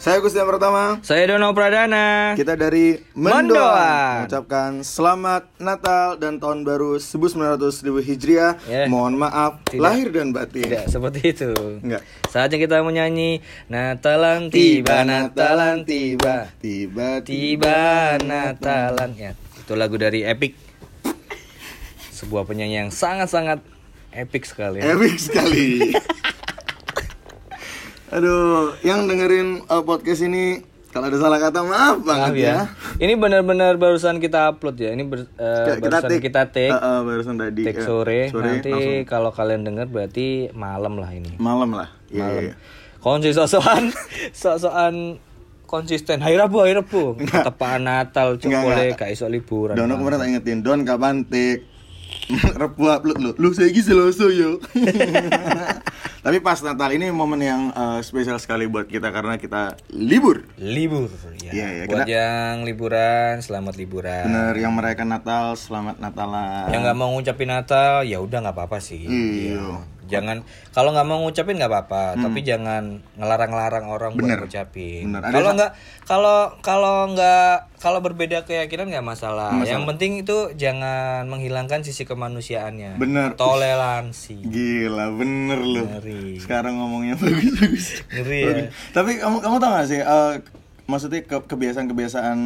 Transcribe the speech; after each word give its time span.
Saya 0.00 0.16
Gustian 0.24 0.48
Pertama. 0.48 0.96
Saya 1.04 1.28
Dono 1.28 1.52
Pradana. 1.52 2.32
Kita 2.32 2.56
dari 2.56 2.96
Mendoan. 3.12 3.52
Mendoan 3.52 4.16
mengucapkan 4.24 4.70
selamat 4.80 5.44
Natal 5.60 6.16
dan 6.16 6.40
tahun 6.40 6.64
baru 6.64 6.96
1900 6.96 7.60
Hijriah. 8.08 8.56
Ya. 8.64 8.88
Mohon 8.88 9.28
maaf 9.28 9.60
Tidak. 9.68 9.76
lahir 9.76 10.08
dan 10.08 10.32
batin. 10.32 10.64
Tidak 10.72 10.88
seperti 10.88 11.20
itu. 11.36 11.52
Enggak. 11.84 12.00
Saatnya 12.32 12.56
kita 12.56 12.80
menyanyi 12.80 13.44
Natalan 13.68 14.48
tiba, 14.48 15.04
Natalan 15.04 15.84
tiba, 15.84 16.48
tiba 16.64 17.20
tiba 17.20 18.16
Natalan. 18.24 19.12
Ya, 19.20 19.36
itu 19.36 19.72
lagu 19.76 20.00
dari 20.00 20.24
Epic. 20.24 20.56
Sebuah 22.16 22.48
penyanyi 22.48 22.88
yang 22.88 22.90
sangat-sangat 22.92 23.60
epic 24.16 24.48
sekali. 24.48 24.80
ya. 24.80 24.96
Epic 24.96 25.20
sekali. 25.20 25.92
Aduh, 28.10 28.74
yang 28.82 29.06
dengerin 29.06 29.62
uh, 29.66 29.82
podcast 29.82 30.20
ini 30.20 30.66
kalau 30.90 31.06
ada 31.06 31.14
salah 31.16 31.38
kata 31.38 31.62
maaf 31.62 32.02
banget 32.02 32.26
Maaf 32.26 32.34
ya. 32.36 32.50
ya. 32.50 32.58
Ini 32.98 33.14
benar-benar 33.14 33.78
barusan 33.78 34.18
kita 34.18 34.50
upload 34.50 34.74
ya. 34.76 34.90
Ini 34.90 35.06
ber- 35.06 35.30
eh, 35.30 35.78
barusan 35.78 36.18
kita 36.18 36.50
take, 36.50 36.74
Uh, 36.74 36.82
uh, 36.82 36.98
barusan 37.00 37.38
tadi. 37.38 37.62
take 37.62 37.78
eh, 37.78 37.86
sore. 37.86 38.20
Nanti 38.34 38.68
langsung. 38.68 39.06
kalau 39.06 39.30
kalian 39.30 39.62
dengar 39.62 39.86
berarti 39.86 40.50
malam 40.50 40.98
lah 40.98 41.10
ini. 41.10 41.38
malam 41.38 41.70
lah. 41.70 41.86
Iya, 42.10 42.26
iya. 42.42 42.54
Konsis 42.98 43.32
sosokan 43.32 43.94
sosokan 44.34 45.22
konsisten 45.64 46.18
hari 46.26 46.34
Rabu 46.34 46.60
hari 46.60 46.74
Rabu 46.74 47.14
tepaan 47.22 47.86
Natal 47.86 48.34
Enggak, 48.36 48.60
boleh 48.60 48.86
gak 48.92 49.08
iso 49.08 49.24
liburan 49.24 49.78
Dono 49.78 49.94
kemarin 49.94 50.18
tak 50.18 50.28
ingetin, 50.28 50.58
Don 50.60 50.82
kapan 50.82 51.22
tik? 51.22 51.69
Rebu 52.60 52.84
upload 52.86 53.18
lu. 53.18 53.30
Lu 53.36 53.48
saya 53.50 53.68
gini 53.68 53.82
seloso 53.82 54.28
yo. 54.28 54.60
Tapi 56.20 56.36
pas 56.38 56.60
Natal 56.60 56.92
ini 56.92 57.08
momen 57.08 57.40
yang 57.40 57.62
eh, 57.70 58.00
spesial 58.00 58.36
sekali 58.36 58.64
buat 58.64 58.84
kita 58.84 59.08
karena 59.08 59.34
kita 59.34 59.80
libur. 59.90 60.44
libur 60.54 61.08
ya, 61.40 61.48
Iya, 61.50 61.66
iya, 61.72 61.82
buat 61.84 62.04
kita- 62.04 62.08
yang 62.08 62.54
liburan 62.62 63.40
selamat 63.40 63.74
liburan 63.74 64.24
Bener 64.26 64.52
yang 64.54 64.70
merayakan 64.70 65.08
Natal, 65.10 65.56
selamat 65.56 65.96
Natalan. 65.96 66.68
yang 66.68 66.84
nggak 66.84 66.98
mau 66.98 67.08
ngucapin 67.10 67.48
Natal 67.48 68.04
ya 68.04 68.20
udah 68.20 68.38
nggak 68.38 68.52
apa-apa 68.54 68.78
sih 68.78 69.00
Iya. 69.00 69.80
Jangan 70.10 70.42
kalau 70.70 70.90
nggak 70.90 71.06
mau 71.06 71.18
ngucapin 71.20 71.54
nggak 71.54 71.70
apa-apa 71.70 72.02
tapi 72.16 72.42
jangan 72.42 72.84
ngelarang-larang 73.14 73.86
orang 73.86 74.12
Bener. 74.12 74.36
buat 74.36 74.50
ngucapin 74.50 75.14
kalau 75.24 75.50
nggak 75.54 75.70
kalau 76.02 76.38
kalau 76.60 76.96
nggak 77.08 77.70
kalau 77.78 77.98
berbeda 77.98 78.44
keyakinan 78.44 78.90
nggak 78.90 79.06
masalah. 79.06 79.50
Masalah. 79.50 79.70
yang 79.70 79.84
penting 79.86 80.20
itu 80.20 80.36
jangan 80.54 81.24
menghilangkan 81.24 81.80
sisi 81.80 82.04
kemanusiaannya 82.04 82.98
Bener. 82.98 83.32
toleransi 83.34 84.36
Gila, 84.42 85.08
bener 85.10 85.58
lu. 85.58 85.86
Ngeri. 85.86 86.36
Sekarang 86.36 86.76
ngomongnya 86.76 87.16
bagus-bagus. 87.22 88.04
Ngeri 88.10 88.38
ya. 88.38 88.46
Bagus. 88.50 88.68
Tapi 88.90 89.10
kamu 89.16 89.36
kamu 89.38 89.56
tau 89.56 89.70
gak 89.72 89.86
sih 89.86 89.96
eh, 89.98 90.32
maksudnya 90.84 91.20
ke- 91.22 91.46
kebiasaan-kebiasaan 91.46 92.38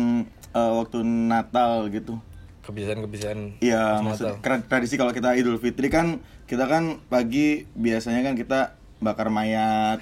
eh, 0.53 0.73
waktu 0.77 0.99
Natal 1.03 1.89
gitu. 1.89 2.21
Kebiasaan-kebiasaan 2.65 3.61
Iya, 3.61 4.01
maksudnya 4.01 4.41
tradisi 4.65 4.97
kalau 4.97 5.11
kita 5.11 5.33
Idul 5.33 5.57
Fitri 5.57 5.87
kan 5.87 6.19
kita 6.45 6.65
kan 6.65 7.01
pagi 7.07 7.69
biasanya 7.73 8.21
kan 8.23 8.35
kita 8.35 8.77
bakar 8.99 9.29
mayat, 9.29 10.01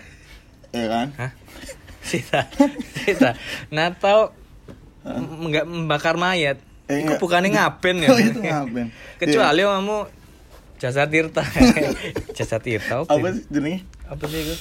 ya 0.70 0.86
kan? 0.86 1.06
Hah? 1.16 1.30
Sita, 2.02 2.50
Sita, 2.98 3.38
Natal 3.68 4.34
nggak 5.02 5.66
membakar 5.66 6.14
mayat. 6.14 6.58
Eh, 6.86 6.98
Itu 6.98 7.14
enggak. 7.14 7.18
bukannya 7.18 7.50
ngapen 7.52 7.96
ya. 7.98 8.08
Oh, 8.10 8.18
itu 8.18 8.38
ngapen. 8.38 8.86
Kecuali 9.16 9.62
kamu 9.62 9.98
jasa 10.78 11.06
tirta. 11.06 11.42
jasa 12.38 12.58
tirta 12.58 13.02
apa? 13.02 13.14
Sih 13.30 13.46
jenisnya? 13.48 13.86
Apa 14.06 14.24
sih 14.26 14.38
itu? 14.40 14.54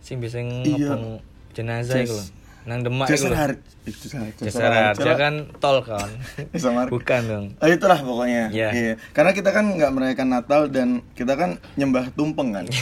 Sing 0.00 0.16
bisa 0.18 0.38
Iya. 0.38 0.46
ngepung 0.46 1.18
jenazah 1.52 1.98
itu 1.98 2.14
loh. 2.14 2.26
Nang 2.62 2.80
Demak 2.80 3.10
itu 3.10 3.18
Jasar 3.18 3.28
loh. 3.28 3.36
Har- 3.36 3.58
eh, 3.58 3.90
Jasar 3.90 4.18
Har- 4.22 4.38
Jasa 4.38 4.62
Harja 4.94 5.12
kan 5.18 5.34
tol 5.58 5.82
kan. 5.82 6.08
Jasa 6.54 6.70
Marga. 6.70 6.90
Bukan 6.94 7.20
dong. 7.26 7.46
Oh, 7.58 7.66
itulah 7.66 7.98
pokoknya. 7.98 8.48
Iya. 8.48 8.68
Iya. 8.70 8.92
Karena 9.10 9.30
kita 9.30 9.50
kan 9.50 9.66
nggak 9.68 9.90
merayakan 9.90 10.28
Natal 10.30 10.70
dan 10.70 11.02
kita 11.12 11.34
kan 11.34 11.58
nyembah 11.74 12.14
tumpeng 12.14 12.54
kan. 12.54 12.64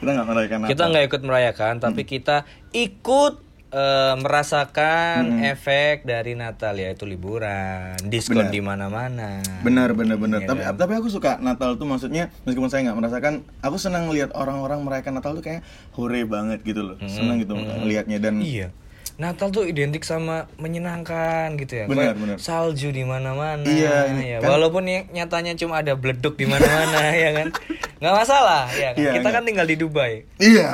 kita 0.00 0.10
nggak 0.12 0.26
merayakan 0.26 0.58
Natal. 0.64 0.70
Kita 0.72 0.82
nggak 0.88 1.04
ikut 1.06 1.22
merayakan, 1.22 1.74
tapi 1.78 2.02
kita 2.02 2.36
ikut 2.72 3.34
eh, 3.70 4.14
merasakan 4.18 5.42
efek 5.42 6.06
dari 6.06 6.38
Natal 6.38 6.78
yaitu 6.78 7.04
liburan, 7.04 7.96
diskon 8.06 8.48
di 8.50 8.62
mana-mana. 8.62 9.42
Benar 9.66 9.92
benar 9.98 10.16
benar. 10.16 10.38
Iya 10.42 10.48
tapi 10.48 10.62
tapi 10.78 10.92
aku 10.96 11.08
suka 11.10 11.38
Natal 11.42 11.74
tuh 11.74 11.86
maksudnya 11.88 12.30
meskipun 12.46 12.70
saya 12.70 12.86
nggak 12.90 12.98
merasakan, 12.98 13.34
aku 13.60 13.76
senang 13.76 14.06
lihat 14.14 14.30
orang-orang 14.38 14.82
merayakan 14.86 15.18
Natal 15.18 15.34
tuh 15.34 15.44
kayak 15.44 15.66
hore 15.98 16.22
banget 16.24 16.62
gitu 16.62 16.82
loh. 16.82 16.96
Senang 17.10 17.42
gitu 17.42 17.58
ngelihatnya 17.58 18.22
dan 18.22 18.38
Iya. 18.38 18.70
Natal 19.16 19.48
tuh 19.48 19.64
identik 19.64 20.02
sama 20.02 20.44
menyenangkan 20.56 21.56
gitu 21.56 21.72
ya. 21.74 21.84
Benar, 21.86 22.12
Kayak 22.12 22.16
benar. 22.20 22.36
Salju 22.36 22.88
di 22.90 23.00
mana-mana. 23.00 23.64
Iya, 23.64 24.12
ya. 24.12 24.36
kan- 24.38 24.52
Walaupun 24.52 24.84
ny- 24.84 25.08
nyatanya 25.10 25.52
cuma 25.54 25.80
ada 25.80 25.92
bleduk 25.92 26.34
di 26.34 26.44
mana-mana 26.44 27.00
ya 27.24 27.32
kan. 27.34 27.48
nggak 27.96 28.12
masalah 28.14 28.68
ya 28.70 28.92
kan. 28.92 29.00
Iya, 29.00 29.10
Kita 29.14 29.20
nggak. 29.22 29.34
kan 29.34 29.42
tinggal 29.42 29.64
di 29.64 29.76
Dubai. 29.76 30.12
Iya, 30.36 30.70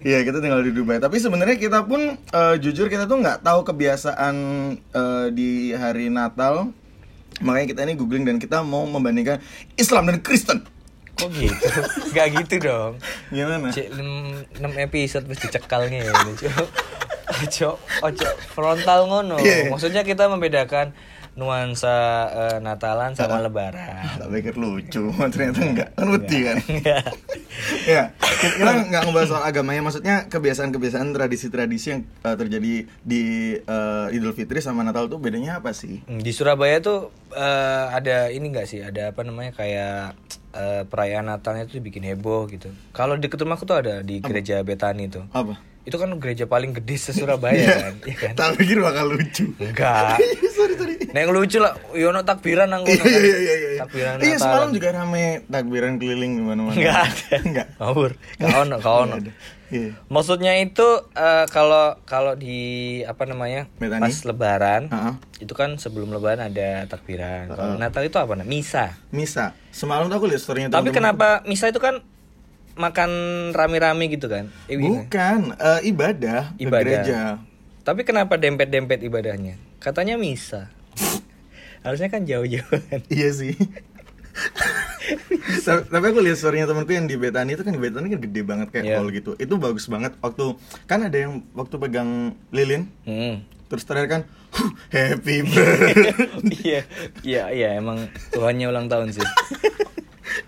iya 0.00 0.18
kita 0.22 0.40
tinggal 0.40 0.60
di 0.60 0.72
Dubai. 0.72 0.96
Tapi 0.96 1.16
sebenarnya 1.16 1.56
kita 1.56 1.84
pun 1.84 2.00
eh, 2.16 2.54
jujur 2.56 2.88
kita 2.88 3.04
tuh 3.04 3.20
nggak 3.20 3.40
tahu 3.40 3.60
kebiasaan 3.62 4.34
eh, 4.88 5.26
di 5.28 5.50
hari 5.72 6.08
Natal. 6.08 6.72
Makanya 7.38 7.66
kita 7.68 7.80
ini 7.82 7.94
googling 7.94 8.24
dan 8.24 8.36
kita 8.36 8.60
mau 8.60 8.84
membandingkan 8.86 9.44
Islam 9.74 10.08
dan 10.08 10.20
Kristen. 10.20 10.64
Kok 11.12 11.28
gitu? 11.30 11.52
Gak 12.10 12.32
gitu 12.34 12.54
dong. 12.62 12.92
Gimana? 13.28 13.68
Cek 13.68 13.92
6 13.92 14.56
episode 14.80 15.28
dicekal 15.28 15.84
ngene, 15.86 16.08
Cuk. 16.34 16.48
Ojo, 17.42 17.70
ojo 18.02 18.28
frontal 18.54 19.10
ngono. 19.10 19.36
Iya. 19.42 19.70
Maksudnya 19.70 20.06
kita 20.06 20.30
membedakan 20.30 20.94
nuansa 21.32 21.96
eh, 22.28 22.58
Natalan 22.60 23.16
sama 23.16 23.40
Lebaran. 23.40 24.20
Tak 24.20 24.28
pikir 24.28 24.54
lucu, 24.60 25.08
ternyata 25.32 25.60
enggak. 25.64 25.88
Kan 25.96 26.08
wedi 26.12 26.38
kan. 26.44 26.56
Ya, 27.88 28.12
kita 28.40 28.88
nggak 28.88 29.02
ngebahas 29.08 29.28
soal 29.32 29.44
agamanya, 29.44 29.80
maksudnya 29.80 30.28
kebiasaan-kebiasaan 30.28 31.08
tradisi-tradisi 31.16 31.86
yang 31.88 32.02
eh, 32.04 32.36
terjadi 32.36 32.72
di 33.00 33.22
eh, 33.56 34.06
Idul 34.12 34.36
Fitri 34.36 34.60
sama 34.60 34.84
Natal 34.84 35.08
tuh 35.08 35.16
bedanya 35.16 35.64
apa 35.64 35.72
sih? 35.72 36.04
Hmm, 36.04 36.20
Di 36.20 36.36
Surabaya 36.36 36.84
tuh 36.84 37.08
eh, 37.32 37.84
ada 37.88 38.28
ini 38.28 38.52
enggak 38.52 38.68
sih? 38.68 38.84
Ada 38.84 39.16
apa 39.16 39.24
namanya 39.24 39.56
kayak 39.56 40.12
eh, 40.52 40.82
perayaan 40.84 41.32
Natalnya 41.32 41.64
tuh 41.64 41.80
bikin 41.80 42.04
heboh 42.04 42.44
gitu. 42.52 42.68
Kalau 42.92 43.16
di 43.16 43.32
rumahku 43.32 43.64
tuh 43.64 43.80
ada 43.80 44.04
di 44.04 44.20
gereja 44.20 44.60
Betani 44.60 45.08
tuh. 45.08 45.24
Apa? 45.32 45.71
Itu 45.82 45.96
kan 45.96 46.14
gereja 46.16 46.46
paling 46.46 46.70
gede 46.72 46.94
se 46.94 47.10
Surabaya 47.10 47.58
kan, 47.58 47.94
iya 48.04 48.16
kan? 48.16 48.32
Tak 48.32 48.54
pikir 48.54 48.78
bakal 48.78 49.10
lucu. 49.10 49.50
Enggak. 49.56 50.22
sorry, 50.56 50.74
sorry. 50.74 50.94
Nah 51.10 51.20
yang 51.20 51.32
lucu 51.32 51.58
lah, 51.58 51.74
yono 51.92 52.22
takbiran 52.22 52.70
nang 52.70 52.82
Iya 52.82 52.96
kan. 52.96 53.06
iya 53.08 53.36
iya 53.36 53.54
iya. 53.56 53.70
Takbiran 53.82 54.12
Iya 54.18 54.36
semalam 54.38 54.70
juga 54.70 54.88
rame 54.92 55.42
takbiran 55.44 55.98
keliling 55.98 56.38
di 56.38 56.42
mana-mana. 56.42 56.72
Enggak 56.72 56.98
ada. 57.02 57.36
Enggak. 57.42 57.66
Ngawur. 57.76 58.10
Gak 58.36 58.48
ono. 58.56 58.76
Nggak 58.78 59.20
ada. 59.20 59.32
Iya. 59.72 59.90
Maksudnya 60.06 60.52
itu 60.60 60.84
eh, 61.12 61.46
kalau 61.48 61.96
kalau 62.04 62.36
di 62.36 62.60
apa 63.02 63.24
namanya? 63.24 63.66
Betani? 63.74 64.04
Pas 64.04 64.16
lebaran. 64.22 64.82
Heeh. 64.86 65.14
Itu 65.40 65.56
kan 65.56 65.80
sebelum 65.80 66.12
lebaran 66.12 66.46
ada 66.46 66.86
takbiran. 66.86 67.50
Kalau 67.50 67.74
Natal 67.74 68.04
itu 68.04 68.20
apa? 68.20 68.36
Nah, 68.36 68.44
misa. 68.44 68.94
Misa. 69.10 69.56
Semalam 69.72 70.06
tuh 70.06 70.14
aku 70.14 70.28
lihat 70.28 70.38
story-nya 70.38 70.68
Tapi 70.68 70.92
teman-teman. 70.92 70.94
kenapa 71.16 71.28
misa 71.42 71.66
itu 71.66 71.80
kan 71.80 72.04
makan 72.74 73.10
rame-rame 73.52 74.08
gitu 74.08 74.26
kan? 74.26 74.48
Eh, 74.66 74.76
gini. 74.76 75.04
Bukan, 75.04 75.54
eh, 75.54 75.80
ibadah, 75.86 76.52
ke 76.52 76.62
Ibadah. 76.62 76.82
gereja. 77.02 77.20
Tapi 77.82 78.00
kenapa 78.02 78.36
dempet-dempet 78.36 79.02
ibadahnya? 79.02 79.58
Katanya 79.78 80.14
misa. 80.14 80.70
Harusnya 81.84 82.08
kan 82.08 82.22
jauh-jauhan. 82.22 83.02
Iya 83.10 83.28
sih. 83.30 83.54
tapi, 85.90 86.04
aku 86.08 86.20
lihat 86.20 86.38
story-nya 86.38 86.64
temanku 86.64 86.88
yang 86.88 87.04
di 87.04 87.16
Betani 87.16 87.52
itu 87.52 87.60
kan 87.60 87.68
di 87.68 87.76
Betani 87.76 88.08
kan 88.08 88.16
gede 88.18 88.40
banget 88.42 88.68
kayak 88.70 88.84
Iya. 88.86 88.96
hall 88.96 89.08
gitu. 89.10 89.36
Itu 89.36 89.58
bagus 89.58 89.84
banget 89.86 90.16
waktu 90.18 90.56
kan 90.86 91.02
ada 91.02 91.18
yang 91.18 91.44
waktu 91.52 91.74
pegang 91.76 92.10
lilin 92.48 92.88
Hmm. 93.02 93.44
terus 93.66 93.84
teriak 93.84 94.08
kan 94.10 94.22
"Huh, 94.52 94.70
happy 94.88 95.42
birthday. 95.42 96.12
Iya, 96.62 96.80
iya, 97.22 97.42
iya 97.50 97.68
emang 97.74 98.04
Tuhannya 98.30 98.68
ulang 98.68 98.86
tahun 98.86 99.12
sih. 99.12 99.24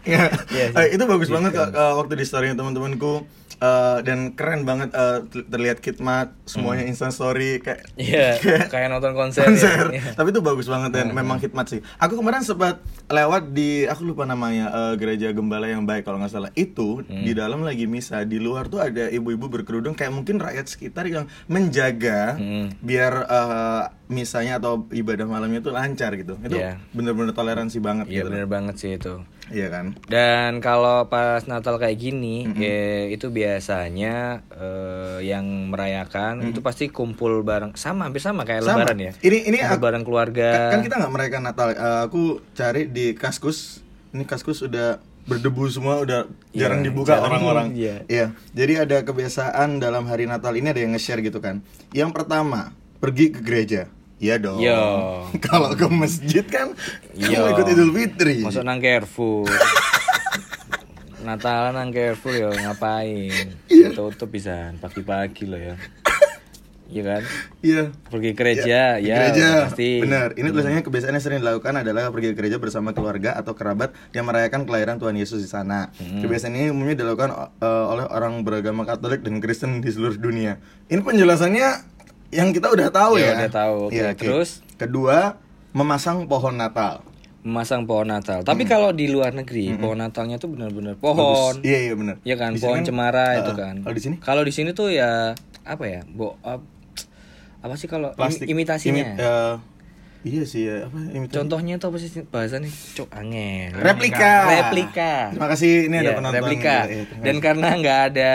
Ya, 0.05 0.29
Iya 0.49 0.65
sih. 0.69 0.77
eh, 0.77 0.89
itu 0.93 1.05
bagus 1.05 1.29
banget 1.29 1.53
Kak, 1.53 1.71
eh, 1.71 1.93
waktu 1.95 2.13
di 2.15 2.23
story 2.23 2.53
teman-temanku 2.53 3.25
eh, 3.57 3.99
dan 4.03 4.35
keren 4.35 4.63
banget 4.63 4.93
ter- 4.93 5.47
terlihat 5.47 5.79
khidmat 5.79 6.37
semuanya 6.45 6.85
instant 6.85 7.11
story 7.11 7.57
kayak. 7.59 7.87
Iya, 7.95 8.37
kayak 8.73 8.91
nonton 8.91 9.15
konser. 9.15 9.47
konser. 9.47 9.89
Ya. 9.89 10.03
Iya. 10.03 10.13
Tapi 10.13 10.29
itu 10.29 10.41
bagus 10.41 10.67
banget 10.67 10.91
dan 10.93 11.09
memang 11.11 11.39
khidmat 11.39 11.65
sih. 11.67 11.81
Aku 11.97 12.15
kemarin 12.15 12.43
sempat 12.43 12.79
lewat 13.07 13.51
di 13.51 13.85
aku 13.85 14.05
lupa 14.05 14.25
namanya 14.25 14.69
eh, 14.69 14.95
gereja 14.97 15.31
Gembala 15.31 15.65
yang 15.67 15.83
baik 15.83 16.03
kalau 16.03 16.19
nggak 16.19 16.31
salah. 16.31 16.53
Itu 16.53 17.01
Hmm. 17.01 17.23
di 17.23 17.33
dalam 17.33 17.63
lagi 17.63 17.87
misa, 17.87 18.21
di 18.23 18.37
luar 18.37 18.67
tuh 18.67 18.79
ada 18.79 19.09
ibu-ibu 19.09 19.49
berkerudung 19.49 19.93
kayak 19.93 20.13
mungkin 20.13 20.37
rakyat 20.37 20.67
sekitar 20.67 21.07
yang 21.07 21.25
menjaga 21.47 22.35
Hmm. 22.35 22.69
biar 22.79 23.13
eh, 23.25 23.83
misanya 24.07 24.57
atau 24.57 24.85
ibadah 24.89 25.25
malamnya 25.25 25.59
tuh 25.59 25.71
lancar 25.71 26.13
gitu. 26.15 26.37
Itu 26.39 26.55
Iya. 26.55 26.77
bener-bener 26.91 27.33
toleransi 27.33 27.79
banget 27.79 28.07
Iya 28.07 28.21
gitu. 28.21 28.29
bener 28.29 28.45
banget 28.45 28.75
sih 28.77 28.91
itu. 28.95 29.25
Iya 29.47 29.69
kan? 29.69 29.97
Dan 30.07 30.59
kalau 30.59 31.05
pas 31.07 31.45
Natal 31.45 31.77
kayak 31.77 31.97
gini, 31.97 32.49
eh, 32.55 33.09
itu 33.11 33.29
biasanya 33.29 34.41
eh, 34.51 35.19
yang 35.23 35.45
merayakan 35.69 36.45
itu 36.45 36.61
pasti 36.61 36.89
kumpul 36.89 37.41
bareng, 37.41 37.73
sama 37.75 38.05
hampir 38.05 38.21
sama 38.21 38.43
kayak 38.43 38.61
Sama. 38.63 38.85
Lebaran 38.85 38.99
ya. 39.01 39.13
Ini 39.19 39.39
ini 39.47 39.59
aku- 39.59 39.81
bareng 39.81 40.03
keluarga. 40.03 40.71
Kan, 40.71 40.81
kita 40.81 40.97
nggak 40.97 41.13
merayakan 41.13 41.43
Natal. 41.43 41.69
Eh, 41.71 42.01
aku 42.03 42.23
cari 42.53 42.87
di 42.87 43.13
Kaskus. 43.13 43.81
Ini 44.11 44.25
Kaskus 44.25 44.61
udah 44.61 44.97
berdebu 45.25 45.65
semua, 45.67 45.99
udah 45.99 46.29
Iya, 46.51 46.69
jarang 46.69 46.85
dibuka 46.85 47.17
orang-orang. 47.19 47.73
iya. 47.73 48.05
Iya. 48.07 48.27
Jadi 48.53 48.73
ada 48.79 48.97
kebiasaan 49.03 49.77
dalam 49.77 50.05
hari 50.05 50.25
Natal 50.25 50.53
ini 50.53 50.69
ada 50.69 50.77
yang 50.79 50.93
nge-share 50.93 51.21
gitu 51.21 51.41
kan. 51.41 51.65
Yang 51.91 52.13
pertama, 52.13 52.77
pergi 53.05 53.37
ke 53.37 53.41
gereja. 53.45 53.93
Iya 54.17 54.41
dong. 54.41 54.65
Yo. 54.65 54.81
Kalau 55.45 55.77
ke 55.77 55.85
masjid 55.93 56.41
kan 56.49 56.73
Yo. 57.13 57.29
kamu 57.29 57.47
ikut 57.53 57.67
Idul 57.69 57.93
Fitri. 57.93 58.41
Masuk 58.41 58.65
nang 58.65 58.81
Carrefour. 58.81 59.45
Natalan 61.29 61.77
nang 61.77 61.91
Carrefour 61.93 62.33
ya 62.33 62.49
ngapain? 62.49 63.53
Iya. 63.69 63.93
Tutup 63.93 64.33
bisa 64.33 64.73
pagi-pagi 64.81 65.45
loh 65.45 65.61
ya. 65.61 65.77
Iya 66.85 67.01
kan? 67.01 67.23
Iya. 67.65 67.83
Pergi 68.13 68.31
gereja, 68.37 69.01
Ke 69.01 69.09
ya, 69.09 69.17
gereja. 69.17 69.49
pasti. 69.67 70.05
Benar. 70.05 70.37
Ini 70.37 70.49
tulisannya 70.53 70.85
kebiasaan 70.85 71.17
yang 71.17 71.25
sering 71.25 71.41
dilakukan 71.41 71.81
adalah 71.81 72.13
pergi 72.13 72.37
ke 72.37 72.37
gereja 72.37 72.61
bersama 72.61 72.93
keluarga 72.93 73.33
atau 73.35 73.57
kerabat 73.57 73.97
yang 74.13 74.29
merayakan 74.29 74.69
kelahiran 74.69 75.01
Tuhan 75.01 75.17
Yesus 75.17 75.41
di 75.41 75.49
sana. 75.49 75.89
Hmm. 75.97 76.21
Kebiasaan 76.21 76.53
ini 76.53 76.69
umumnya 76.69 77.01
dilakukan 77.01 77.57
uh, 77.59 77.85
oleh 77.89 78.05
orang 78.13 78.45
beragama 78.45 78.85
Katolik 78.85 79.25
dan 79.25 79.41
Kristen 79.41 79.81
di 79.81 79.89
seluruh 79.91 80.21
dunia. 80.21 80.61
Ini 80.93 81.01
penjelasannya 81.01 81.94
yang 82.35 82.51
kita 82.51 82.67
udah 82.69 82.91
tahu 82.91 83.15
Ya, 83.15 83.25
ya. 83.25 83.35
udah 83.39 83.53
tahu. 83.53 83.77
Oke, 83.87 83.95
Iya, 83.95 84.11
terus? 84.13 84.61
kedua 84.75 85.39
memasang 85.71 86.27
pohon 86.27 86.55
Natal. 86.55 87.07
Memasang 87.41 87.85
pohon 87.85 88.09
Natal. 88.09 88.41
Tapi 88.41 88.65
kalau 88.65 88.91
di 88.91 89.07
luar 89.07 89.31
negeri, 89.31 89.77
pohon 89.77 89.97
Natalnya 89.97 90.37
tuh 90.37 90.51
benar-benar 90.51 90.97
pohon. 90.97 91.55
Bagus. 91.55 91.63
Iya 91.63 91.79
iya 91.83 91.95
benar. 91.95 92.17
Iya 92.21 92.35
kan, 92.35 92.51
Di 92.51 92.59
sini 92.59 92.67
pohon 92.67 92.81
cemara 92.83 93.27
itu 93.37 93.53
uh, 93.53 93.57
kan. 93.57 93.75
Kalau 93.81 93.93
di 93.93 94.03
sini 94.03 94.15
Kalau 94.19 94.43
di 94.43 94.53
sini 94.53 94.71
tuh 94.73 94.89
ya 94.89 95.37
apa 95.63 95.85
ya? 95.85 96.01
Bo, 96.07 96.35
ap- 96.41 96.67
apa 97.61 97.75
sih 97.75 97.85
kalau 97.85 98.11
im- 98.13 98.49
imitasinya? 98.51 98.97
Imi- 98.97 99.21
uh, 99.21 99.55
iya 100.25 100.43
sih 100.43 100.65
ya, 100.65 100.89
apa 100.89 100.97
imitasi? 101.13 101.37
Contohnya 101.37 101.77
tuh 101.77 101.89
apa 101.89 101.99
sih 101.99 102.09
bahasanya? 102.25 102.67
Cok 102.67 103.13
angin. 103.13 103.77
Replika. 103.77 104.35
Replika. 104.51 105.15
Terima 105.31 105.49
kasih 105.49 105.71
ini 105.87 105.97
ada 105.97 106.03
Iya, 106.03 106.17
penonton. 106.17 106.37
replika. 106.41 106.77
Iya, 106.85 107.03
terima 107.05 107.23
Dan 107.23 107.37
karena 107.39 107.69
nggak 107.77 108.01
ada 108.09 108.33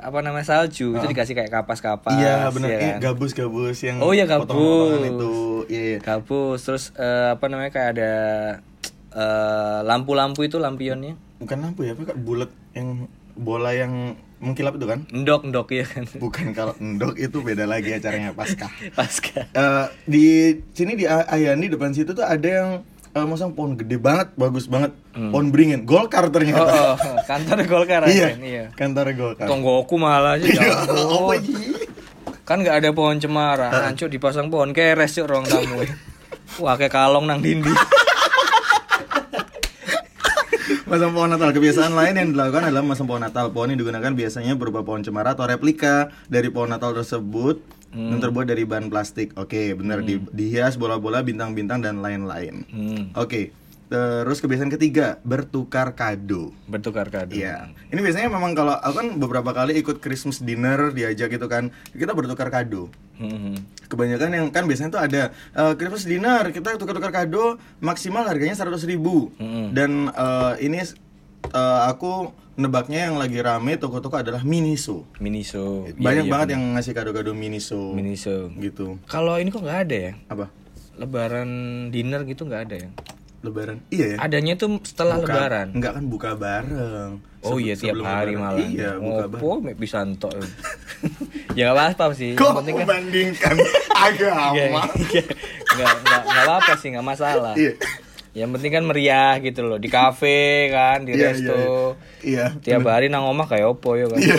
apa 0.00 0.18
namanya 0.20 0.46
salju, 0.46 0.92
itu 0.92 1.06
dikasih 1.06 1.34
kayak 1.34 1.52
kapas-kapas. 1.52 2.12
Iya 2.12 2.48
benar, 2.50 2.68
ya 2.68 2.78
Iya, 2.78 2.90
kan? 2.96 3.00
gabus-gabus 3.04 3.78
yang 3.80 3.96
Oh, 4.00 4.10
iya, 4.10 4.24
gabus. 4.24 4.48
itu. 5.02 5.34
Iya, 5.68 5.82
iya. 5.86 5.98
Gabus, 6.00 6.60
terus 6.62 6.84
eh, 6.96 7.28
apa 7.30 7.44
namanya 7.46 7.70
kayak 7.70 7.90
ada 7.94 8.12
eh, 9.12 9.78
lampu-lampu 9.82 10.42
itu 10.42 10.56
lampionnya. 10.56 11.16
Bukan 11.36 11.58
lampu 11.58 11.84
ya, 11.84 11.92
apa 11.92 12.12
bulat 12.12 12.48
yang 12.72 13.08
bola 13.32 13.72
yang 13.72 14.16
mengkilap 14.38 14.76
itu 14.76 14.86
kan? 14.86 14.98
Ndok 15.08 15.42
ndok 15.48 15.68
ya 15.72 15.84
kan. 15.88 16.04
Bukan 16.20 16.52
kalau 16.52 16.76
endok 16.76 17.16
itu 17.16 17.40
beda 17.40 17.64
lagi 17.64 17.96
acaranya 17.96 18.36
pasca. 18.36 18.68
Pasca. 18.92 19.48
Eh, 19.50 19.86
di 20.04 20.26
sini 20.70 20.92
di 20.94 21.04
Ayani 21.08 21.72
depan 21.72 21.96
situ 21.96 22.12
tuh 22.12 22.24
ada 22.24 22.44
yang 22.44 22.68
eh, 23.16 23.24
masang 23.24 23.56
pohon 23.56 23.80
gede 23.80 23.96
banget, 23.96 24.36
bagus 24.36 24.68
banget. 24.68 24.92
Pohon 25.16 25.48
beringin, 25.48 25.88
Golkar 25.88 26.28
Hmm. 26.28 26.30
Oh, 26.30 26.34
ternyata. 26.36 26.60
oh, 26.68 26.96
kantor 27.24 27.58
Golkar 27.64 28.00
iya, 28.12 28.36
iya. 28.36 28.64
kantor 28.76 29.16
Golkar. 29.16 29.48
Tonggoku 29.48 29.96
malah 29.96 30.36
aja 30.36 30.44
Iya, 30.44 30.60
ya 30.60 31.34
ini? 31.40 31.72
Kan 32.46 32.62
nggak 32.62 32.78
ada 32.78 32.90
pohon 32.94 33.18
cemara, 33.18 33.90
hancur 33.90 34.06
dipasang 34.06 34.52
pohon 34.52 34.70
keres 34.70 35.16
cuk 35.18 35.26
ruang 35.26 35.48
tamu. 35.48 35.82
Wah 36.62 36.78
kayak 36.78 36.94
kalong 36.94 37.26
nang 37.26 37.42
dindi. 37.42 37.72
Masang 40.86 41.10
pohon 41.10 41.26
Natal. 41.26 41.50
Kebiasaan 41.50 41.98
lain 41.98 42.14
yang 42.14 42.28
dilakukan 42.30 42.70
adalah 42.70 42.86
memasang 42.86 43.10
pohon 43.10 43.18
Natal. 43.18 43.50
Pohon 43.50 43.74
yang 43.74 43.80
digunakan 43.82 44.12
biasanya 44.14 44.54
berupa 44.54 44.86
pohon 44.86 45.02
cemara 45.02 45.34
atau 45.34 45.42
replika 45.42 46.14
dari 46.30 46.46
pohon 46.46 46.70
Natal 46.70 46.94
tersebut 46.94 47.58
Hmm. 47.86 48.12
yang 48.12 48.20
terbuat 48.20 48.44
dari 48.44 48.62
bahan 48.62 48.86
plastik. 48.86 49.32
Oke, 49.34 49.72
benar 49.72 50.02
di, 50.02 50.20
dihias 50.20 50.76
bola-bola, 50.76 51.22
bintang-bintang 51.22 51.80
dan 51.80 52.04
lain-lain. 52.04 52.66
Hmm, 52.68 53.02
Oke. 53.16 53.54
Terus 53.86 54.42
kebiasaan 54.42 54.72
ketiga, 54.74 55.22
bertukar 55.22 55.94
kado. 55.94 56.50
bertukar 56.66 57.06
kado. 57.06 57.38
Iya. 57.38 57.70
Ini 57.94 58.00
biasanya 58.02 58.26
memang 58.26 58.50
kalau 58.58 58.74
aku 58.74 58.94
kan 58.98 59.08
beberapa 59.14 59.54
kali 59.54 59.78
ikut 59.78 60.02
Christmas 60.02 60.42
dinner 60.42 60.90
diajak 60.90 61.30
gitu 61.30 61.46
kan, 61.46 61.70
kita 61.94 62.10
bertukar 62.10 62.50
kado. 62.50 62.90
Hmm, 63.16 63.30
hmm. 63.30 63.56
Kebanyakan 63.86 64.28
yang 64.34 64.46
kan 64.50 64.66
biasanya 64.66 64.90
tuh 64.90 65.00
ada 65.00 65.22
eh, 65.32 65.72
Christmas 65.78 66.04
dinner 66.04 66.50
kita 66.52 66.76
tukar-tukar 66.76 67.14
kado 67.14 67.56
maksimal 67.80 68.28
harganya 68.28 68.52
100.000 68.52 68.92
ribu 68.92 69.32
Mm-mm. 69.40 69.72
dan 69.72 70.12
eh, 70.12 70.52
ini 70.68 70.84
eh, 70.84 71.80
aku 71.88 72.28
nebaknya 72.56 73.08
yang 73.08 73.16
lagi 73.20 73.38
rame 73.40 73.76
toko-toko 73.76 74.20
adalah 74.20 74.40
Miniso. 74.42 75.04
Miniso. 75.20 75.84
Iya, 75.88 76.00
Banyak 76.00 76.24
iya, 76.26 76.32
banget 76.32 76.48
yang 76.56 76.62
ngasih 76.76 76.92
kado-kado 76.96 77.32
Miniso. 77.36 77.92
Miniso. 77.92 78.48
Gitu. 78.56 78.96
Kalau 79.08 79.36
ini 79.36 79.52
kok 79.52 79.62
nggak 79.64 79.80
ada 79.88 79.96
ya? 79.96 80.12
Apa? 80.28 80.48
Lebaran 80.96 81.48
dinner 81.92 82.24
gitu 82.24 82.48
nggak 82.48 82.62
ada 82.68 82.76
ya? 82.80 82.88
Lebaran. 83.38 83.76
Iya 83.88 84.06
ya. 84.06 84.16
Adanya 84.18 84.54
tuh 84.54 84.80
setelah 84.82 85.16
Buka- 85.16 85.28
lebaran. 85.28 85.68
Enggak 85.72 85.92
kan 85.92 86.04
buka 86.06 86.30
bareng. 86.34 87.10
Oh 87.40 87.56
iya 87.56 87.74
tiap 87.74 87.96
hari 87.98 88.32
lebaran. 88.32 88.42
malah. 88.56 88.66
Iya, 88.66 88.90
buka 88.96 89.24
bareng. 89.24 89.38
Ngopo 89.38 89.62
mek 89.62 89.76
bisa 89.76 89.96
entok. 90.00 90.32
ya 91.52 91.62
nggak 91.64 91.76
apa-apa 91.94 92.04
sih. 92.12 92.32
Yang 92.32 92.42
Kok 92.42 92.52
penting 92.56 92.74
kan 92.74 92.82
membandingkan 92.82 93.54
Iya, 93.56 93.70
agama? 93.94 94.46
iya. 94.50 95.22
nggak 95.68 95.92
nggak 95.98 96.22
nggak 96.22 96.42
apa-apa 96.44 96.72
sih 96.76 96.88
nggak 96.90 97.06
masalah. 97.06 97.54
Iya. 97.54 97.72
Yang 98.34 98.50
penting 98.52 98.70
kan 98.70 98.84
meriah 98.84 99.32
gitu 99.38 99.60
loh 99.62 99.78
di 99.78 99.88
kafe 99.88 100.38
kan 100.68 101.02
di 101.02 101.12
Iya, 101.12 101.16
iya, 101.16 101.28
resto. 101.30 101.60
Iya. 102.20 102.44
Tiap 102.58 102.84
hari 102.84 103.08
nang 103.08 103.24
omah 103.24 103.46
kayak 103.46 103.64
opo 103.70 103.94
ya 103.94 104.06
kan. 104.06 104.18
Iya. 104.18 104.36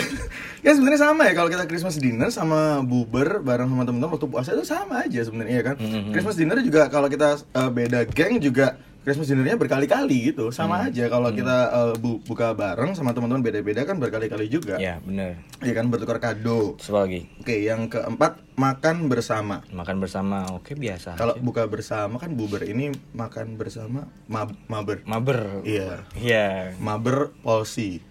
Ya 0.60 0.72
sebenarnya 0.72 1.00
sama 1.00 1.22
ya 1.22 1.32
kalau 1.32 1.48
kita 1.48 1.64
Christmas 1.64 1.96
dinner 1.96 2.28
sama 2.28 2.60
buber 2.80 3.38
bareng 3.40 3.66
sama 3.66 3.82
teman-teman 3.82 4.12
waktu 4.12 4.26
puasa 4.26 4.52
itu 4.52 4.62
sama 4.62 5.02
aja 5.02 5.20
sebenarnya 5.20 5.54
ya 5.54 5.64
kan. 5.64 5.76
Mm-hmm. 5.76 6.10
Christmas 6.10 6.34
dinner 6.34 6.58
juga 6.60 6.86
kalau 6.86 7.06
kita 7.06 7.28
uh, 7.52 7.70
beda 7.70 8.02
geng 8.06 8.38
juga 8.38 8.74
Christmas 8.98 9.24
dinnernya 9.26 9.56
berkali-kali 9.56 10.28
gitu. 10.28 10.50
Sama 10.50 10.78
Mm. 10.78 10.86
aja 10.90 11.04
kalau 11.06 11.30
kita 11.30 11.56
uh, 11.70 11.94
bu- 11.96 12.20
buka 12.20 12.52
bareng 12.52 12.92
sama 12.92 13.10
teman-teman 13.10 13.40
beda-beda 13.40 13.80
kan 13.82 13.96
berkali-kali 13.96 14.46
juga. 14.46 14.76
Ya 14.76 15.00
bener. 15.00 15.40
Iya 15.58 15.72
kan 15.72 15.88
bertukar 15.88 16.18
kado. 16.18 16.76
Apa 16.76 17.06
lagi? 17.06 17.24
Oke, 17.38 17.56
yang 17.58 17.86
keempat 17.86 18.36
makan 18.52 19.06
bersama. 19.06 19.64
Makan 19.70 19.96
bersama. 19.96 20.44
Oke 20.52 20.74
biasa. 20.74 21.14
Kalau 21.14 21.38
buka 21.38 21.64
bersama 21.64 22.18
kan 22.18 22.34
buber 22.34 22.66
ini 22.66 22.90
makan 23.14 23.54
bersama 23.54 24.10
mab- 24.26 24.58
maber. 24.66 25.00
Maber. 25.06 25.62
Iya. 25.64 26.04
Iya. 26.12 26.76
Maber 26.76 27.32
polsi. 27.40 28.04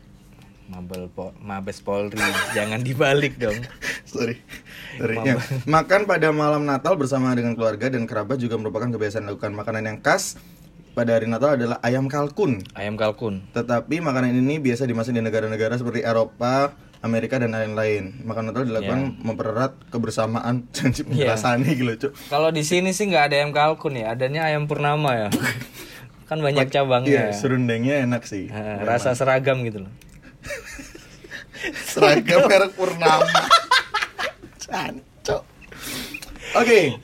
Mabel 0.67 1.07
po 1.07 1.31
Mabes 1.39 1.79
Polri. 1.79 2.19
Jangan 2.57 2.83
dibalik 2.83 3.39
dong. 3.39 3.55
Sorry. 4.03 4.35
Sorry. 4.99 5.15
Ya, 5.23 5.39
Makan 5.75 6.03
pada 6.03 6.29
malam 6.35 6.67
Natal 6.67 6.99
bersama 6.99 7.31
dengan 7.33 7.55
keluarga 7.55 7.87
dan 7.87 8.03
kerabat 8.03 8.37
juga 8.39 8.59
merupakan 8.59 8.87
kebiasaan 8.91 9.27
dilakukan. 9.27 9.55
Makanan 9.55 9.83
yang 9.87 9.99
khas 10.03 10.35
pada 10.91 11.15
hari 11.15 11.31
Natal 11.31 11.55
adalah 11.55 11.79
ayam 11.79 12.11
kalkun. 12.11 12.67
Ayam 12.75 12.99
kalkun. 12.99 13.47
Tetapi 13.55 14.03
makanan 14.03 14.35
ini 14.35 14.59
biasa 14.59 14.83
dimasak 14.83 15.15
di 15.15 15.23
negara-negara 15.23 15.79
seperti 15.79 16.03
Eropa, 16.03 16.75
Amerika 16.99 17.39
dan 17.39 17.55
lain-lain. 17.55 18.27
Makan 18.27 18.51
Natal 18.51 18.67
dilakukan 18.67 19.23
mempererat 19.23 19.77
kebersamaan 19.87 20.67
janji 20.75 21.07
penjelasannya 21.07 21.71
gitu, 21.77 21.93
Cuk. 22.07 22.11
Kalau 22.27 22.51
di 22.51 22.67
sini 22.67 22.91
sih 22.91 23.07
nggak 23.07 23.31
ada 23.31 23.35
ayam 23.39 23.51
kalkun 23.55 23.95
ya, 23.95 24.11
adanya 24.11 24.51
ayam 24.51 24.67
purnama 24.67 25.15
ya. 25.15 25.29
kan 26.27 26.43
banyak 26.43 26.67
cabangnya. 26.67 27.31
Iya, 27.31 27.39
serundengnya 27.39 28.03
enak 28.03 28.27
sih. 28.27 28.51
Nah, 28.51 28.83
rasa 28.83 29.15
seragam 29.15 29.63
gitu 29.63 29.87
loh. 29.87 29.91
Seragam 31.91 32.45
merek 32.45 32.71
Purnama. 32.77 33.41
Cancok. 34.61 35.41
Oke. 36.57 36.95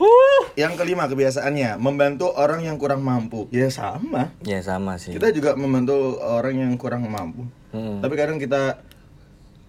Yang 0.55 0.73
kelima 0.79 1.05
kebiasaannya 1.09 1.77
membantu 1.77 2.31
orang 2.31 2.63
yang 2.63 2.79
kurang 2.79 3.03
mampu. 3.03 3.49
Ya 3.51 3.67
sama. 3.69 4.31
Ya 4.45 4.63
sama 4.63 4.95
sih. 4.97 5.13
Kita 5.13 5.33
juga 5.35 5.53
membantu 5.59 6.17
orang 6.21 6.55
yang 6.57 6.73
kurang 6.79 7.05
mampu. 7.09 7.45
Hmm. 7.73 7.99
Tapi 7.99 8.13
kadang 8.15 8.37
kita 8.37 8.79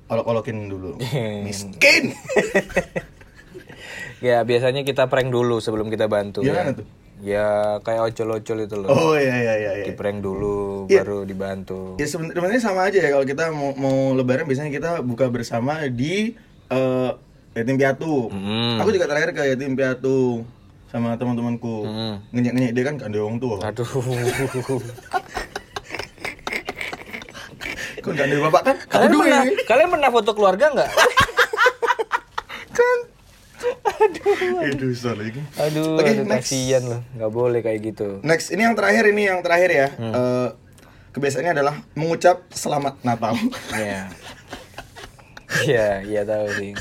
olok-olokin 0.08 0.68
dulu. 0.68 1.00
Miskin. 1.46 2.12
Ya 4.24 4.40
biasanya 4.40 4.88
kita 4.88 5.12
prank 5.12 5.28
dulu 5.28 5.60
sebelum 5.60 5.92
kita 5.92 6.08
bantu 6.08 6.40
Gimana 6.40 6.72
ya. 6.72 6.80
tuh? 6.80 6.86
Ya 7.24 7.80
kayak 7.80 8.12
ocol-ocol 8.12 8.68
itu 8.68 8.76
loh. 8.76 8.88
Oh 8.92 9.16
iya 9.16 9.32
iya 9.40 9.54
iya. 9.56 9.72
iya. 9.80 9.84
Di 9.88 9.92
prank 9.96 10.20
dulu 10.20 10.84
Iya. 10.92 11.00
baru 11.00 11.24
dibantu. 11.24 11.96
Ya 11.96 12.04
sebenarnya 12.04 12.60
sama 12.60 12.84
aja 12.84 13.00
ya 13.00 13.08
kalau 13.08 13.24
kita 13.24 13.48
mau, 13.48 13.72
mau 13.72 14.12
lebaran 14.12 14.44
biasanya 14.44 14.68
kita 14.68 15.00
buka 15.00 15.32
bersama 15.32 15.88
di 15.88 16.36
eh, 16.68 17.10
yatim 17.56 17.80
piatu. 17.80 18.28
Mm. 18.28 18.76
Aku 18.84 18.92
juga 18.92 19.08
terakhir 19.08 19.32
ke 19.32 19.42
yatim 19.56 19.72
piatu 19.72 20.44
sama 20.92 21.16
teman-temanku. 21.16 21.88
Mm. 21.88 22.14
Ngenyek-ngenyek 22.36 22.72
dia 22.76 22.84
kan 22.84 22.94
kan 23.00 23.08
ada 23.08 23.18
orang 23.24 23.38
tua. 23.40 23.56
Aduh. 23.64 23.88
Kan 28.04 28.20
ada 28.20 28.36
bapak 28.36 28.62
kan? 28.68 28.76
Kalian 28.92 29.10
pernah 29.16 29.42
kalian 29.64 29.88
pernah 29.96 30.10
foto 30.12 30.30
keluarga 30.36 30.66
nggak? 30.76 30.90
Kan. 32.74 32.98
Aduh. 34.04 34.68
Aduh, 34.68 34.92
sorry. 34.92 35.32
Aduh, 35.56 35.96
Oke, 35.96 36.10
aduh 36.10 36.26
next. 36.26 36.50
kasihan 36.50 36.82
loh. 36.84 37.00
nggak 37.14 37.32
boleh 37.32 37.60
kayak 37.60 37.80
gitu. 37.84 38.08
Next, 38.20 38.50
ini 38.50 38.62
yang 38.62 38.74
terakhir 38.74 39.04
ini 39.08 39.22
yang 39.26 39.40
terakhir 39.40 39.70
ya. 39.70 39.88
Hmm. 39.96 40.12
Eh, 40.12 40.48
kebiasaannya 41.12 41.52
adalah 41.54 41.74
mengucap 41.94 42.44
selamat 42.50 43.00
Natal. 43.02 43.34
Iya. 43.72 44.02
Iya, 45.62 45.88
iya 46.02 46.22
tahu 46.26 46.46
sih. 46.58 46.72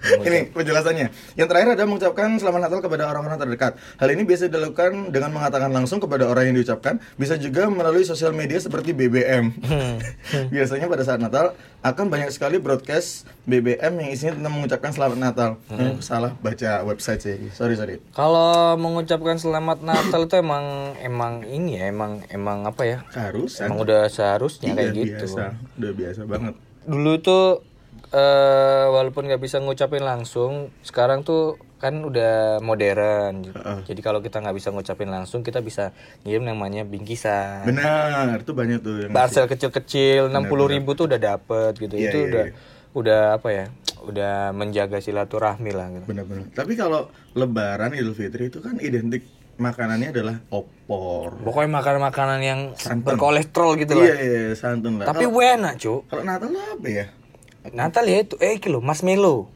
Ini 0.00 0.54
penjelasannya. 0.54 1.06
Yang 1.34 1.48
terakhir 1.50 1.68
adalah 1.74 1.88
mengucapkan 1.88 2.28
selamat 2.38 2.60
Natal 2.68 2.80
kepada 2.80 3.04
orang-orang 3.10 3.38
terdekat. 3.38 3.72
Hal 3.98 4.08
ini 4.10 4.22
biasa 4.22 4.46
dilakukan 4.46 5.10
dengan 5.10 5.30
mengatakan 5.34 5.70
langsung 5.70 5.98
kepada 5.98 6.26
orang 6.26 6.50
yang 6.50 6.56
diucapkan, 6.58 7.02
bisa 7.14 7.34
juga 7.34 7.66
melalui 7.66 8.02
sosial 8.02 8.30
media 8.30 8.58
seperti 8.58 8.94
BBM. 8.94 9.52
Biasanya 10.54 10.86
pada 10.86 11.02
saat 11.02 11.18
Natal 11.18 11.54
akan 11.80 12.06
banyak 12.10 12.30
sekali 12.30 12.58
broadcast 12.58 13.26
BBM 13.44 14.02
yang 14.02 14.10
isinya 14.10 14.34
tentang 14.38 14.52
mengucapkan 14.54 14.90
selamat 14.90 15.18
Natal. 15.18 15.50
Eh, 15.72 15.94
salah 16.00 16.34
baca 16.38 16.82
website 16.84 17.20
sih. 17.22 17.36
Sorry 17.54 17.74
sorry. 17.74 18.02
Kalau 18.12 18.74
mengucapkan 18.76 19.38
selamat 19.38 19.82
Natal 19.82 20.26
itu 20.26 20.36
emang 20.36 20.94
emang 20.98 21.46
ini 21.46 21.78
ya, 21.78 21.90
emang 21.90 22.22
emang 22.28 22.66
apa 22.66 22.82
ya? 22.84 22.98
Harus. 23.14 23.62
Emang 23.62 23.82
udah 23.82 24.06
seharusnya 24.08 24.74
kayak 24.74 24.90
Iya, 24.90 24.98
gitu. 24.98 25.26
Biasa. 25.30 25.44
Udah 25.78 25.92
biasa 25.94 26.20
banget. 26.26 26.54
Dulu 26.88 27.12
tuh 27.20 27.44
eh 28.08 28.86
walaupun 28.88 29.28
nggak 29.28 29.42
bisa 29.42 29.60
ngucapin 29.60 30.00
langsung, 30.00 30.72
sekarang 30.80 31.20
tuh 31.22 31.60
kan 31.76 31.94
udah 31.94 32.58
modern. 32.58 33.46
Heeh. 33.46 33.78
Jadi 33.86 34.00
kalau 34.00 34.18
kita 34.18 34.40
nggak 34.40 34.56
bisa 34.56 34.72
ngucapin 34.72 35.08
langsung, 35.08 35.44
kita 35.44 35.60
bisa 35.60 35.92
ngirim 36.24 36.42
namanya 36.42 36.82
bingkisan. 36.82 37.68
Benar, 37.68 38.40
itu 38.40 38.52
banyak 38.52 38.78
tuh 38.80 38.94
yang 39.06 39.12
Parcel 39.12 39.46
kecil-kecil 39.46 40.32
60.000 40.32 40.74
ribu 40.74 40.90
tuh 40.96 41.06
udah 41.06 41.20
dapet 41.20 41.72
gitu. 41.78 41.94
Iya, 41.94 42.10
itu 42.10 42.18
iya, 42.18 42.26
udah 42.26 42.44
iya. 42.48 42.54
udah 42.96 43.20
apa 43.36 43.48
ya? 43.52 43.66
Udah 43.98 44.34
menjaga 44.54 44.98
silaturahmi 44.98 45.70
lah 45.74 45.86
gitu. 45.92 46.04
benar-benar. 46.08 46.48
Tapi 46.54 46.72
kalau 46.74 47.12
Lebaran 47.36 47.92
Idul 47.92 48.16
Fitri 48.16 48.48
itu 48.48 48.58
kan 48.58 48.80
identik 48.80 49.22
makanannya 49.58 50.14
adalah 50.14 50.36
opor. 50.48 51.34
Pokoknya 51.42 51.82
makanan-makanan 51.82 52.40
yang 52.40 52.60
Santan. 52.78 53.02
berkolesterol 53.04 53.74
gitu 53.76 53.98
Iya, 53.98 54.14
lah. 54.14 54.16
iya, 54.22 54.42
santun 54.54 55.02
lah. 55.02 55.06
Tapi 55.10 55.26
kalau, 55.26 55.42
enak, 55.42 55.74
Cuk. 55.82 56.00
kalau 56.06 56.22
Natal 56.22 56.48
tuh 56.48 56.62
apa 56.62 56.88
ya? 56.88 57.06
Natal 57.72 58.04
ya 58.06 58.22
itu 58.22 58.34
eh 58.40 58.56
iki 58.56 58.68
lho, 58.68 58.80
marshmallow. 58.80 59.48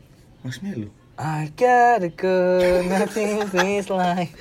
Mas 0.42 0.58
Melu. 0.58 0.90
I 1.18 1.52
got 1.54 2.02
a 2.02 2.10
good 2.10 2.88
nothing 2.88 3.46
feels 3.52 3.86
like 3.92 4.32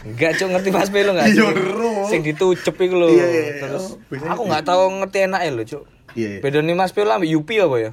Enggak 0.00 0.40
cuk 0.40 0.48
ngerti 0.48 0.70
marshmallow 0.72 1.12
enggak 1.12 1.28
sih? 1.28 1.44
Iya. 1.44 2.08
Sing 2.08 2.20
ditucep 2.24 2.72
iku 2.80 2.94
lho. 2.96 3.08
Iya, 3.12 3.26
iya, 3.28 3.42
iya. 3.44 3.54
Terus 3.60 4.00
Oh, 4.00 4.28
aku 4.32 4.42
nggak 4.48 4.64
tahu 4.64 4.82
ngerti 5.04 5.18
enak 5.28 5.40
lho 5.52 5.62
cuk. 5.68 5.84
Iya, 6.16 6.28
iya. 6.36 6.40
Beda 6.40 6.64
nih 6.64 6.72
marshmallow 6.72 7.12
sama 7.12 7.26
Yupi 7.28 7.54
apa 7.60 7.76
ya? 7.76 7.90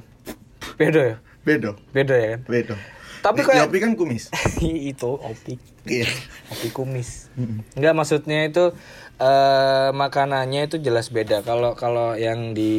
Beda 0.80 1.00
ya? 1.04 1.16
Bedo. 1.44 1.70
Beda 1.92 2.14
ya 2.16 2.26
kan? 2.36 2.40
Bedo. 2.48 2.74
Tapi 3.18 3.40
kayak- 3.42 3.68
Yopi 3.68 3.78
kan 3.78 3.92
kumis. 3.94 4.30
itu 4.90 5.10
opik. 5.10 5.58
Iya. 5.84 6.08
Kopi 6.48 6.68
kumis. 6.70 7.32
Enggak 7.74 7.94
maksudnya 7.94 8.44
itu 8.44 8.70
eh 9.18 9.88
makanannya 9.90 10.66
itu 10.66 10.78
jelas 10.78 11.10
beda. 11.10 11.42
Kalau 11.42 11.74
kalau 11.74 12.14
yang 12.14 12.52
di 12.52 12.74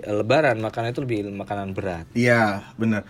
lebaran 0.00 0.58
makanan 0.58 0.90
itu 0.90 1.02
lebih 1.02 1.30
makanan 1.30 1.72
berat. 1.72 2.06
Iya, 2.12 2.66
benar. 2.74 3.06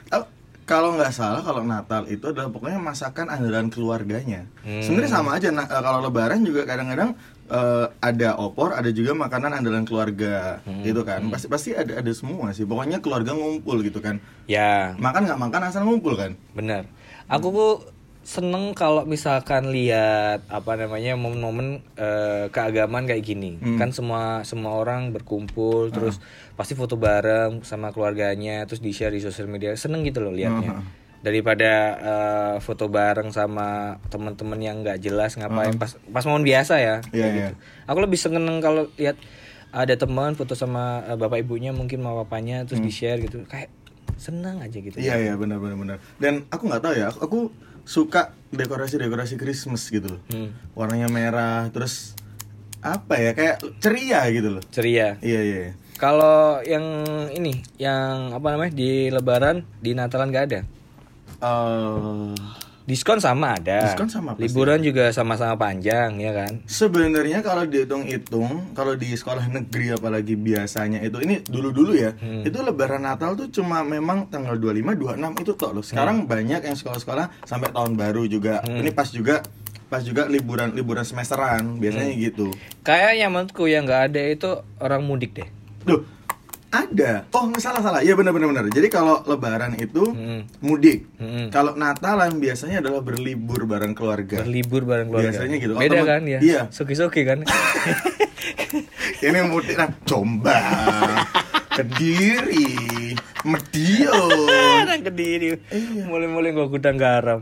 Kalau 0.68 0.92
nggak 0.92 1.16
salah 1.16 1.40
kalau 1.40 1.64
Natal 1.64 2.04
itu 2.06 2.28
adalah 2.28 2.52
pokoknya 2.52 2.76
masakan 2.76 3.32
andalan 3.32 3.72
keluarganya. 3.72 4.44
Hmm. 4.60 4.84
Sebenarnya 4.84 5.08
sama 5.10 5.40
aja. 5.40 5.48
Nah, 5.48 5.64
eh, 5.64 5.80
kalau 5.80 6.04
Lebaran 6.04 6.44
juga 6.44 6.68
kadang-kadang 6.68 7.16
eh, 7.48 7.86
ada 7.98 8.36
opor, 8.36 8.70
ada 8.70 8.88
juga 8.88 9.12
makanan 9.12 9.50
andalan 9.54 9.82
keluarga, 9.82 10.60
Hmm. 10.62 10.80
gitu 10.82 11.02
kan. 11.02 11.24
Pasti 11.28 11.46
pasti 11.46 11.70
ada 11.72 11.98
ada 11.98 12.12
semua 12.12 12.52
sih. 12.52 12.62
Pokoknya 12.62 12.98
keluarga 12.98 13.32
ngumpul 13.32 13.80
gitu 13.80 13.98
kan. 13.98 14.20
Ya, 14.44 14.92
Makan 14.96 15.24
nggak 15.24 15.40
makan 15.40 15.62
asal 15.64 15.82
ngumpul 15.82 16.14
kan. 16.14 16.36
benar. 16.52 16.84
Aku 17.26 17.48
tuh 17.48 17.74
seneng 18.20 18.72
kalau 18.72 19.04
misalkan 19.04 19.72
lihat 19.72 20.44
apa 20.46 20.76
namanya 20.76 21.16
momen-momen 21.16 21.80
eh, 21.94 22.48
keagamaan 22.48 23.04
kayak 23.04 23.24
gini. 23.24 23.56
Kan 23.76 23.88
semua 23.88 24.44
semua 24.44 24.76
orang 24.76 25.10
berkumpul 25.10 25.88
terus 25.88 26.20
pasti 26.52 26.72
foto 26.72 26.94
bareng 26.94 27.60
sama 27.62 27.88
keluarganya 27.88 28.64
terus 28.64 28.78
di-share 28.78 29.10
di 29.10 29.20
sosial 29.20 29.46
media. 29.46 29.72
Seneng 29.74 30.04
gitu 30.04 30.20
loh 30.20 30.30
liatnya. 30.30 30.84
Daripada 31.18 31.72
eh, 31.98 32.56
foto 32.62 32.86
bareng 32.86 33.34
sama 33.34 33.98
teman-teman 34.06 34.58
yang 34.62 34.76
nggak 34.86 35.02
jelas 35.02 35.34
ngapain 35.34 35.74
pas 35.74 35.98
pas 36.14 36.24
momen 36.24 36.46
biasa 36.46 36.78
ya. 36.78 36.96
Iya, 37.10 37.24
kayak 37.26 37.34
iya. 37.34 37.48
gitu. 37.50 37.54
Aku 37.90 37.98
lebih 38.02 38.18
seneng 38.18 38.62
kalau 38.62 38.86
lihat 38.94 39.18
ada 39.74 39.94
teman 39.98 40.38
foto 40.38 40.54
sama 40.54 41.02
eh, 41.10 41.18
bapak 41.18 41.42
ibunya 41.42 41.74
mungkin 41.74 42.00
sama 42.00 42.22
papanya 42.24 42.62
terus 42.64 42.80
di-share 42.80 43.18
gitu. 43.22 43.42
Kayak 43.50 43.74
seneng 44.18 44.62
aja 44.62 44.78
gitu. 44.78 44.96
Iya 44.98 45.14
iya 45.18 45.32
benar 45.38 45.62
benar 45.62 45.76
benar. 45.78 45.96
Dan 46.18 46.46
aku 46.50 46.70
nggak 46.70 46.82
tahu 46.82 46.94
ya, 46.98 47.06
aku, 47.08 47.18
aku 47.24 47.38
suka 47.88 48.36
dekorasi 48.52 49.00
dekorasi 49.00 49.40
Christmas 49.40 49.88
gitu 49.88 50.18
loh. 50.18 50.22
Hmm. 50.28 50.52
Warnanya 50.76 51.08
merah, 51.08 51.70
terus 51.72 52.12
apa 52.78 53.18
ya 53.18 53.32
kayak 53.34 53.56
ceria 53.82 54.20
gitu 54.28 54.48
loh. 54.58 54.62
Ceria. 54.68 55.16
Iya 55.22 55.40
iya. 55.40 55.58
iya. 55.70 55.72
Kalau 55.98 56.62
yang 56.62 56.84
ini, 57.34 57.58
yang 57.74 58.30
apa 58.30 58.54
namanya 58.54 58.70
di 58.70 59.10
Lebaran, 59.10 59.66
di 59.82 59.98
Natalan 59.98 60.30
nggak 60.30 60.46
ada. 60.46 60.60
Eh, 61.38 62.34
Diskon 62.88 63.20
sama 63.20 63.52
ada. 63.52 63.84
Diskon 63.84 64.08
sama 64.08 64.32
pasti 64.32 64.48
Liburan 64.48 64.80
juga 64.80 65.12
sama-sama 65.12 65.60
panjang, 65.60 66.16
ya 66.16 66.32
kan? 66.32 66.64
Sebenarnya 66.64 67.44
kalau 67.44 67.68
dihitung-hitung, 67.68 68.72
kalau 68.72 68.96
di 68.96 69.12
sekolah 69.12 69.44
negeri 69.44 69.92
apalagi 69.92 70.32
biasanya 70.34 71.04
itu 71.04 71.20
ini 71.20 71.44
dulu-dulu 71.44 71.92
ya, 71.92 72.16
Hmm. 72.16 72.48
itu 72.48 72.56
Lebaran 72.56 73.04
Natal 73.04 73.36
tuh 73.36 73.52
cuma 73.52 73.84
memang 73.84 74.24
tanggal 74.26 74.56
25, 74.56 74.96
26 74.96 75.36
itu 75.36 75.52
tok 75.52 75.76
loh. 75.76 75.84
Sekarang 75.84 76.24
Hmm. 76.24 76.32
banyak 76.32 76.64
yang 76.64 76.72
sekolah-sekolah 76.74 77.44
sampai 77.44 77.68
tahun 77.68 77.92
baru 77.92 78.24
juga. 78.24 78.64
Ini 78.64 78.88
pas 78.90 79.12
juga 79.12 79.44
pas 79.88 80.00
juga 80.00 80.24
liburan 80.24 80.72
liburan 80.72 81.04
semesteran 81.04 81.76
biasanya 81.76 82.12
Hmm. 82.12 82.24
gitu. 82.24 82.46
Kayaknya 82.80 83.26
menurutku 83.28 83.68
yang 83.68 83.84
nggak 83.84 84.02
ada 84.08 84.22
itu 84.26 84.48
orang 84.80 85.04
mudik 85.04 85.36
deh. 85.36 85.48
Duh, 85.84 86.00
ada. 86.68 87.24
Oh, 87.32 87.48
salah 87.56 87.80
salah. 87.80 88.00
Iya 88.04 88.12
benar 88.12 88.36
benar 88.36 88.52
benar. 88.52 88.64
Jadi 88.68 88.88
kalau 88.92 89.24
Lebaran 89.24 89.72
itu 89.80 90.12
Mm-mm. 90.12 90.44
mudik. 90.60 91.08
Mm-mm. 91.16 91.48
Kalau 91.48 91.72
Natalan 91.74 92.36
biasanya 92.36 92.84
adalah 92.84 93.00
berlibur 93.00 93.64
bareng 93.64 93.96
keluarga. 93.96 94.44
Berlibur 94.44 94.84
bareng 94.84 95.08
keluarga. 95.08 95.32
Biasanya 95.32 95.56
gitu. 95.56 95.72
Oh, 95.76 95.80
Beda 95.80 96.00
kan 96.04 96.22
ya? 96.28 96.38
iya. 96.44 96.60
Suki-suki 96.68 97.24
kan? 97.24 97.44
Ini 99.24 99.40
mudik 99.48 99.74
nah, 99.74 99.90
Jombang, 100.04 101.24
Kediri, 101.72 103.16
Medion, 103.42 104.48
Anak 104.84 105.08
kediri. 105.08 105.56
Iya. 105.72 106.04
Mulai-mulai 106.06 106.52
gua 106.52 106.68
gudang 106.68 107.00
garam. 107.00 107.40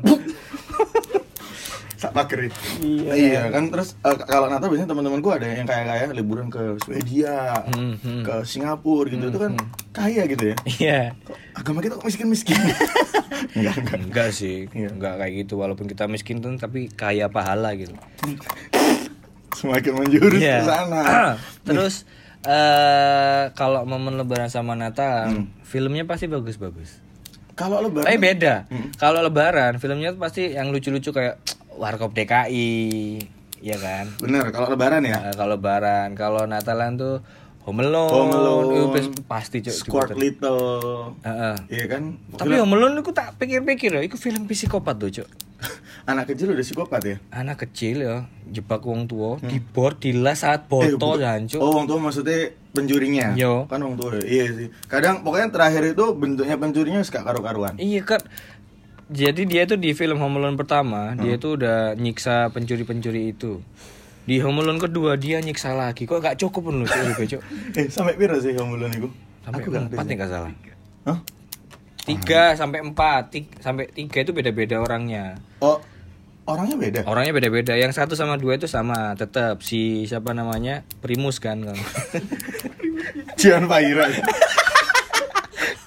Pakerin. 2.16 2.52
Iya. 2.80 3.12
Iya 3.12 3.42
kan 3.50 3.68
terus 3.68 3.92
eh, 3.98 4.16
kalau 4.22 4.48
Natal 4.48 4.66
biasanya 4.66 4.88
teman-temanku 4.88 5.28
ada 5.28 5.44
yang 5.44 5.64
kaya-kaya 5.64 6.08
liburan 6.10 6.48
ke 6.48 6.80
Swedia, 6.80 7.60
Hmm, 7.68 7.94
hmm. 7.94 8.22
ke 8.22 8.34
Singapura 8.42 9.06
gitu. 9.06 9.28
Itu 9.28 9.38
kan 9.38 9.52
kaya 9.92 10.24
gitu 10.24 10.44
ya. 10.50 10.56
Iya. 10.66 11.00
Kok 11.22 11.36
agama 11.54 11.78
kita 11.80 11.94
kok 11.94 12.04
miskin-miskin? 12.04 12.56
enggak, 13.56 13.74
enggak. 13.76 13.98
Enggak 14.02 14.28
sih, 14.32 14.66
Iya. 14.70 14.88
enggak 14.90 15.14
kayak 15.16 15.32
gitu. 15.38 15.54
Walaupun 15.56 15.84
kita 15.84 16.04
miskin 16.06 16.40
tuh, 16.40 16.56
tapi 16.56 16.88
kaya 16.88 17.28
pahala 17.28 17.76
gitu. 17.76 17.92
Semakin 19.52 19.92
menjurus 19.94 20.40
Iya. 20.40 20.60
ke 20.60 20.66
sana. 20.66 21.02
Terus 21.68 22.04
eh 22.42 23.44
kalau 23.52 23.82
momen 23.82 24.14
Lebaran 24.14 24.46
sama 24.46 24.72
Natal, 24.72 25.28
Hmm. 25.28 25.46
filmnya 25.60 26.04
pasti 26.04 26.24
bagus-bagus. 26.26 27.02
Kalau 27.56 27.80
lebaran 27.80 28.04
Tapi 28.04 28.20
beda. 28.20 28.68
Hmm. 28.68 28.92
Kalau 28.94 29.24
Lebaran, 29.24 29.80
filmnya 29.80 30.12
pasti 30.12 30.52
yang 30.52 30.68
lucu-lucu 30.68 31.08
kayak 31.08 31.40
Warkop 31.76 32.10
DKI, 32.10 33.20
ya 33.60 33.76
kan? 33.76 34.08
bener 34.16 34.48
kalau 34.48 34.68
lebaran 34.68 35.02
ya. 35.02 35.16
Eh, 35.22 35.34
kalau 35.34 35.54
Lebaran, 35.54 36.12
kalau 36.12 36.42
Natalan 36.44 36.96
tuh 36.96 37.16
Home 37.62 37.82
Alone, 37.82 38.08
Home 38.08 38.32
Alone, 38.32 38.74
pas- 38.90 39.12
pasti 39.42 39.58
cok. 39.60 39.74
Squad 39.74 40.10
Little. 40.14 41.12
Heeh. 41.20 41.54
Iya 41.68 41.84
kan? 41.88 42.02
Tapi 42.32 42.54
Home 42.56 42.74
Alone 42.74 42.96
aku 42.96 43.10
tak 43.10 43.34
pikir-pikir 43.36 43.90
ya, 43.90 44.00
itu 44.00 44.14
film 44.14 44.46
psikopat 44.46 44.96
tuh 44.96 45.10
cok. 45.12 45.28
anak 46.06 46.28
kecil 46.28 46.52
udah 46.52 46.62
psikopat 46.62 47.00
ya? 47.02 47.16
Anak 47.28 47.58
kecil 47.60 47.96
ya, 47.98 48.16
jebak 48.46 48.80
wong 48.80 49.04
tua, 49.04 49.40
dibor, 49.40 49.96
dilas 49.96 50.40
saat 50.40 50.62
Eh, 50.62 50.68
boto 50.68 50.94
bukan. 51.12 51.18
jancuk. 51.18 51.58
Oh, 51.58 51.72
wong 51.72 51.84
tua 51.84 51.98
maksudnya 51.98 52.38
pencurinya. 52.70 53.32
Yo. 53.34 53.64
Kan 53.66 53.80
wong 53.80 53.96
tua. 53.96 54.14
ya? 54.14 54.22
Iya 54.22 54.46
sih. 54.54 54.68
Kadang 54.86 55.20
pokoknya 55.20 55.50
terakhir 55.50 55.90
itu 55.90 56.04
bentuknya 56.12 56.54
pencurinya 56.54 57.00
suka 57.00 57.20
karu-karuan. 57.20 57.74
Iya 57.76 58.04
kan. 58.04 58.20
Jadi 59.06 59.46
dia 59.46 59.62
tuh 59.70 59.78
di 59.78 59.94
film 59.94 60.18
Home 60.18 60.42
Alone 60.42 60.58
pertama, 60.58 61.14
dia 61.14 61.38
tuh 61.38 61.54
udah 61.54 61.94
nyiksa 61.94 62.50
pencuri-pencuri 62.50 63.30
itu. 63.30 63.62
Di 64.26 64.42
Home 64.42 64.66
Alone 64.66 64.82
kedua 64.82 65.14
dia 65.14 65.38
nyiksa 65.38 65.70
lagi. 65.78 66.10
Kok 66.10 66.18
gak 66.18 66.38
cukup 66.42 66.70
pun 66.70 66.82
lu. 66.82 66.86
Eh, 67.78 67.86
sampai 67.86 68.18
pira 68.18 68.34
sih 68.42 68.50
kamu 68.50 68.74
bulan 68.74 68.90
itu? 68.90 69.06
Sampai 69.46 69.62
Aku 69.62 69.70
empat 69.70 70.04
nih 70.10 70.16
gak 70.18 70.30
salah. 70.34 70.50
Hah? 71.06 71.18
Tiga 72.02 72.42
sampai 72.58 72.82
empat, 72.82 73.22
Tik- 73.30 73.62
sampai 73.62 73.86
tiga 73.94 74.26
itu 74.26 74.34
beda-beda 74.34 74.82
orangnya. 74.82 75.38
Oh, 75.62 75.78
orangnya 76.50 76.74
beda. 76.74 77.00
Orangnya 77.06 77.30
beda-beda. 77.30 77.78
Yang 77.78 78.02
satu 78.02 78.18
sama 78.18 78.34
dua 78.34 78.58
itu 78.58 78.66
sama, 78.66 79.14
tetap 79.14 79.62
si 79.62 80.02
siapa 80.10 80.34
namanya 80.34 80.82
Primus 80.98 81.38
kan. 81.38 81.62
Kang. 81.62 81.78
Jian 83.38 83.70
Faira. 83.70 84.10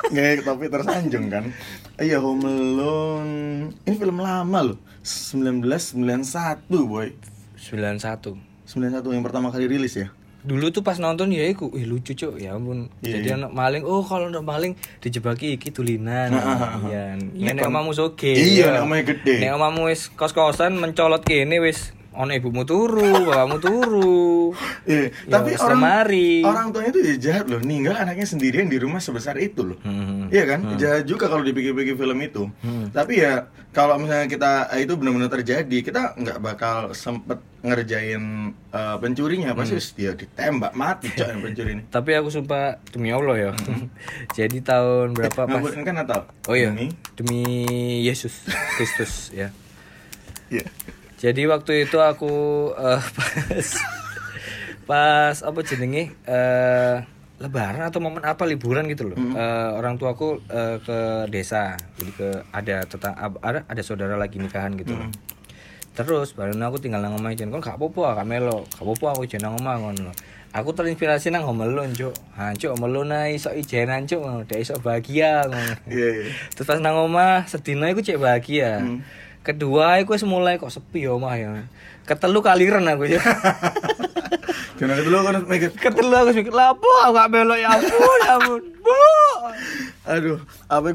Nggak, 0.09 0.41
tapi 0.41 0.65
tersanjung 0.67 1.25
kan. 1.27 1.45
Iya, 1.95 2.17
Home 2.17 2.43
Alone. 2.43 3.35
Ini 3.83 3.95
film 3.95 4.17
lama 4.17 4.59
loh. 4.63 4.77
1991, 5.01 5.89
boy. 6.83 7.13
91 7.55 8.37
91 8.65 9.01
yang 9.09 9.21
pertama 9.21 9.49
kali 9.49 9.65
rilis 9.65 9.95
ya. 9.95 10.07
dulu 10.39 10.71
tuh 10.71 10.79
pas 10.79 10.95
nonton 10.95 11.27
ya 11.27 11.43
iku 11.43 11.67
ih 11.73 11.83
lucu 11.83 12.15
cuk 12.15 12.39
ya 12.39 12.55
ampun 12.55 12.87
Iya, 13.03 13.19
jadi 13.19 13.27
iya. 13.27 13.35
anak 13.35 13.51
maling 13.51 13.83
oh 13.83 13.99
kalau 13.99 14.31
anak 14.31 14.39
maling 14.39 14.71
dijebaki 14.99 15.51
iki 15.51 15.67
tulinan 15.67 16.31
ya 16.87 17.19
ya 17.35 17.51
nek 17.51 17.59
kon- 17.59 17.75
omamu 17.75 17.91
soge 17.91 18.31
Iya, 18.31 18.71
ya. 18.71 18.79
nek 18.79 18.81
omahe 18.81 19.03
gede. 19.03 19.35
nek 19.35 19.51
omamu 19.51 19.91
wis 19.91 20.07
kos-kosan 20.07 20.79
mencolot 20.79 21.19
kene 21.21 21.59
wis 21.59 21.91
ono 22.11 22.31
ibumu 22.31 22.63
turu 22.63 23.05
bapakmu 23.23 23.57
turu 23.57 24.51
Iya, 24.83 25.13
Ya, 25.21 25.29
tapi 25.29 25.53
orang 25.53 25.69
lemari. 25.71 26.41
orang 26.41 26.65
tuanya 26.69 26.89
itu 26.89 27.01
ya 27.03 27.15
jahat 27.19 27.45
loh, 27.45 27.61
ninggal 27.61 27.93
anaknya 27.93 28.25
sendirian 28.25 28.65
di 28.65 28.75
rumah 28.75 28.97
sebesar 28.97 29.37
itu 29.37 29.61
loh. 29.63 29.77
Hmm. 29.79 30.25
Iya 30.27 30.43
kan? 30.47 30.59
Jahat 30.75 31.05
juga 31.05 31.27
kalau 31.27 31.41
dipikir-pikir 31.41 31.93
film 31.93 32.17
itu. 32.19 32.49
Tapi 32.89 33.13
ya 33.19 33.45
kalau 33.69 33.95
misalnya 33.95 34.25
kita 34.25 34.51
eh, 34.71 34.81
itu 34.81 34.93
benar-benar 34.93 35.29
terjadi, 35.31 35.77
kita 35.79 36.17
nggak 36.17 36.37
bakal 36.39 36.77
sempet 36.91 37.37
ngerjain 37.59 38.23
eh, 38.67 38.97
pencurinya, 38.97 39.53
pasti 39.53 39.77
dia 39.95 40.11
ditembak 40.11 40.73
mati 40.73 41.13
coy 41.13 41.29
pencuri 41.35 41.71
ini. 41.75 41.83
tapi 41.85 42.15
aku 42.15 42.31
sumpah 42.31 42.79
demi 42.87 43.11
Allah 43.11 43.35
ya 43.37 43.51
jadi 44.39 44.57
tahun 44.59 45.11
berapa 45.11 45.43
pas 45.43 45.51
Ngabur 45.51 45.75
ini 45.75 45.83
kan 45.83 45.95
Natal. 45.95 46.21
oh 46.47 46.55
iya 46.55 46.71
Ini. 46.71 46.87
demi 47.13 47.43
Yesus 48.01 48.47
Kristus 48.73 49.29
ya 49.29 49.51
Iya. 50.49 50.65
Jadi 51.19 51.41
waktu 51.51 51.83
itu 51.83 51.99
aku 51.99 52.33
eh, 52.79 53.01
pas 53.15 53.67
pas 54.88 55.35
apa 55.35 55.59
jenenge 55.67 56.15
eh 56.23 56.95
lebaran 57.39 57.88
atau 57.88 58.03
momen 58.03 58.23
apa 58.23 58.43
liburan 58.47 58.88
gitu 58.88 59.11
loh. 59.11 59.19
Eh, 59.19 59.69
orang 59.75 59.99
tuaku 59.99 60.39
eh, 60.47 60.79
ke 60.79 61.27
desa. 61.27 61.75
Jadi 61.99 62.11
ke 62.15 62.27
ada 62.55 62.88
tetang 62.88 63.15
ada 63.43 63.67
ada 63.67 63.81
saudara 63.83 64.15
lagi 64.15 64.39
nikahan 64.39 64.75
gitu 64.79 64.95
loh. 64.95 65.11
Terus 65.99 66.31
baru 66.31 66.55
aku 66.55 66.79
tinggal 66.79 67.03
nang 67.03 67.19
omah 67.19 67.35
jen 67.35 67.51
kon 67.51 67.59
gak 67.59 67.75
apa-apa 67.75 68.23
gak 68.23 68.27
melo. 68.27 68.63
Gak 68.71 68.88
apa-apa 68.88 69.19
aku 69.19 69.23
jen 69.27 69.43
nang 69.43 69.59
omah 69.59 69.75
ngono. 69.75 70.15
Aku 70.49 70.73
terinspirasi 70.73 71.29
nang 71.29 71.45
omelon, 71.45 71.93
Cuk. 71.93 72.09
Ha, 72.33 72.57
Cuk, 72.57 72.73
omelon 72.73 73.13
ae 73.13 73.38
iso 73.38 73.53
ijenan, 73.53 74.09
Cuk. 74.09 74.17
ngono. 74.17 74.41
Dek 74.49 74.65
iso 74.65 74.81
bahagia 74.81 75.45
ngono. 75.45 75.73
Iya, 75.85 76.07
iya. 76.09 76.25
Terus 76.57 76.65
pas 76.65 76.81
nang 76.81 76.97
omah 77.05 77.45
sedina 77.45 77.85
iku 77.93 78.01
cek 78.01 78.17
bahagia. 78.17 78.81
Hmm. 78.81 79.05
Kedua 79.39 80.03
iku 80.03 80.13
wis 80.13 80.27
mulai 80.27 80.60
kok 80.60 80.72
sepi 80.72 81.08
ya 81.08 81.15
omah 81.15 81.34
ya. 81.39 81.63
Ketelu 82.03 82.39
kaliren 82.43 82.84
aku 82.86 83.08
ya. 83.08 83.22
Jangan 84.79 84.96
lo 85.12 85.19
kan 85.27 85.36
mikir, 85.43 85.69
Ketelu 85.75 86.15
aku 86.15 86.31
mikir 86.31 86.55
lapo 86.55 86.88
aku 87.03 87.12
gak 87.12 87.29
belok 87.36 87.60
ya 87.60 87.67
ampun 87.75 88.19
ya 88.24 88.31
ampun. 88.39 88.62
Bu. 88.86 88.96
aduh, 90.08 90.39
apa 90.72 90.88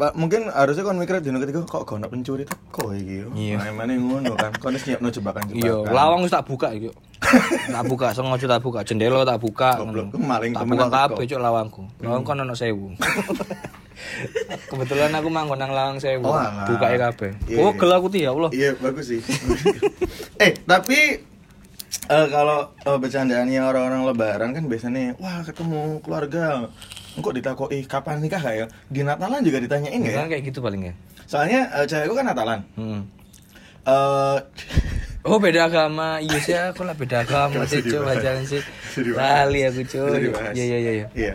Pak, 0.00 0.16
mungkin 0.16 0.48
harusnya 0.48 0.80
kon 0.80 0.96
mikir 0.96 1.20
dino 1.20 1.36
ketiga 1.36 1.60
kok 1.68 1.84
kau 1.84 2.00
nak 2.00 2.08
pencuri 2.08 2.48
tuh 2.48 2.56
kok 2.72 2.96
iki. 2.96 3.20
Iya. 3.36 3.68
Mana 3.76 3.92
ngono 3.92 4.32
kan. 4.32 4.48
Kon 4.56 4.72
wis 4.72 4.88
nyiapno 4.88 5.12
jebakan-jebakan. 5.12 5.60
Iya, 5.60 5.76
lawang 5.92 6.24
wis 6.24 6.32
tak 6.32 6.48
buka 6.48 6.72
iki. 6.72 6.88
tak 7.76 7.84
buka, 7.84 8.16
sengaja 8.16 8.48
tak 8.48 8.64
buka, 8.64 8.80
jendela 8.80 9.28
tak 9.28 9.36
buka. 9.36 9.76
Goblok, 9.76 10.16
maling 10.16 10.56
tak 10.56 10.64
buka 10.64 10.88
kabeh 10.88 11.28
cuk 11.28 11.40
lawangku. 11.44 11.84
Lawang 12.00 12.24
kon 12.24 12.40
ono 12.40 12.56
1000. 12.56 12.96
Kebetulan 14.68 15.10
aku 15.14 15.28
manggon 15.28 15.58
nang 15.58 15.72
lawang 15.72 15.98
1000. 15.98 16.20
Oh. 16.22 16.34
Buka 16.66 16.86
kabeh. 16.90 17.32
Iya, 17.48 17.58
Oh, 17.62 17.70
iya. 17.72 17.78
gel 17.78 17.92
aku 17.94 18.06
ti 18.10 18.18
ya 18.24 18.30
Allah. 18.34 18.50
Iya, 18.52 18.70
bagus 18.78 19.06
sih. 19.10 19.20
eh, 20.44 20.52
tapi 20.64 20.98
eh, 22.10 22.26
kalau 22.30 22.58
eh, 22.84 22.98
bercandaannya 22.98 23.60
orang-orang 23.64 24.02
lebaran 24.08 24.50
kan 24.52 24.64
biasanya 24.66 25.14
wah 25.18 25.40
ketemu 25.44 26.00
keluarga. 26.04 26.68
Kok 27.10 27.34
ditakoi 27.34 27.84
kapan 27.90 28.22
nikah 28.22 28.38
gak 28.38 28.54
ya? 28.54 28.66
Di 28.86 29.02
Natalan 29.02 29.42
juga 29.42 29.58
ditanyain 29.58 29.98
gak 29.98 30.14
ya? 30.14 30.24
Kayak 30.30 30.42
gitu 30.54 30.58
paling 30.62 30.82
ya. 30.88 30.94
Soalnya 31.26 31.66
eh, 31.74 31.86
cewekku 31.86 32.14
kan 32.14 32.26
Natalan. 32.30 32.60
Hmm. 32.78 33.02
Eh 33.86 34.38
Oh 35.20 35.36
beda 35.36 35.68
agama, 35.68 36.16
iya 36.16 36.40
sih 36.40 36.56
aku 36.56 36.80
lah 36.80 36.96
beda 36.96 37.28
agama 37.28 37.68
sih 37.68 37.84
coba 37.84 38.16
jangan 38.16 38.40
sih. 38.48 38.64
Lali 39.12 39.68
aku 39.68 39.84
cuy. 39.84 40.16
dibahas. 40.16 40.56
Iya 40.56 40.64
iya 40.64 40.78
iya. 40.80 41.06
iya. 41.12 41.32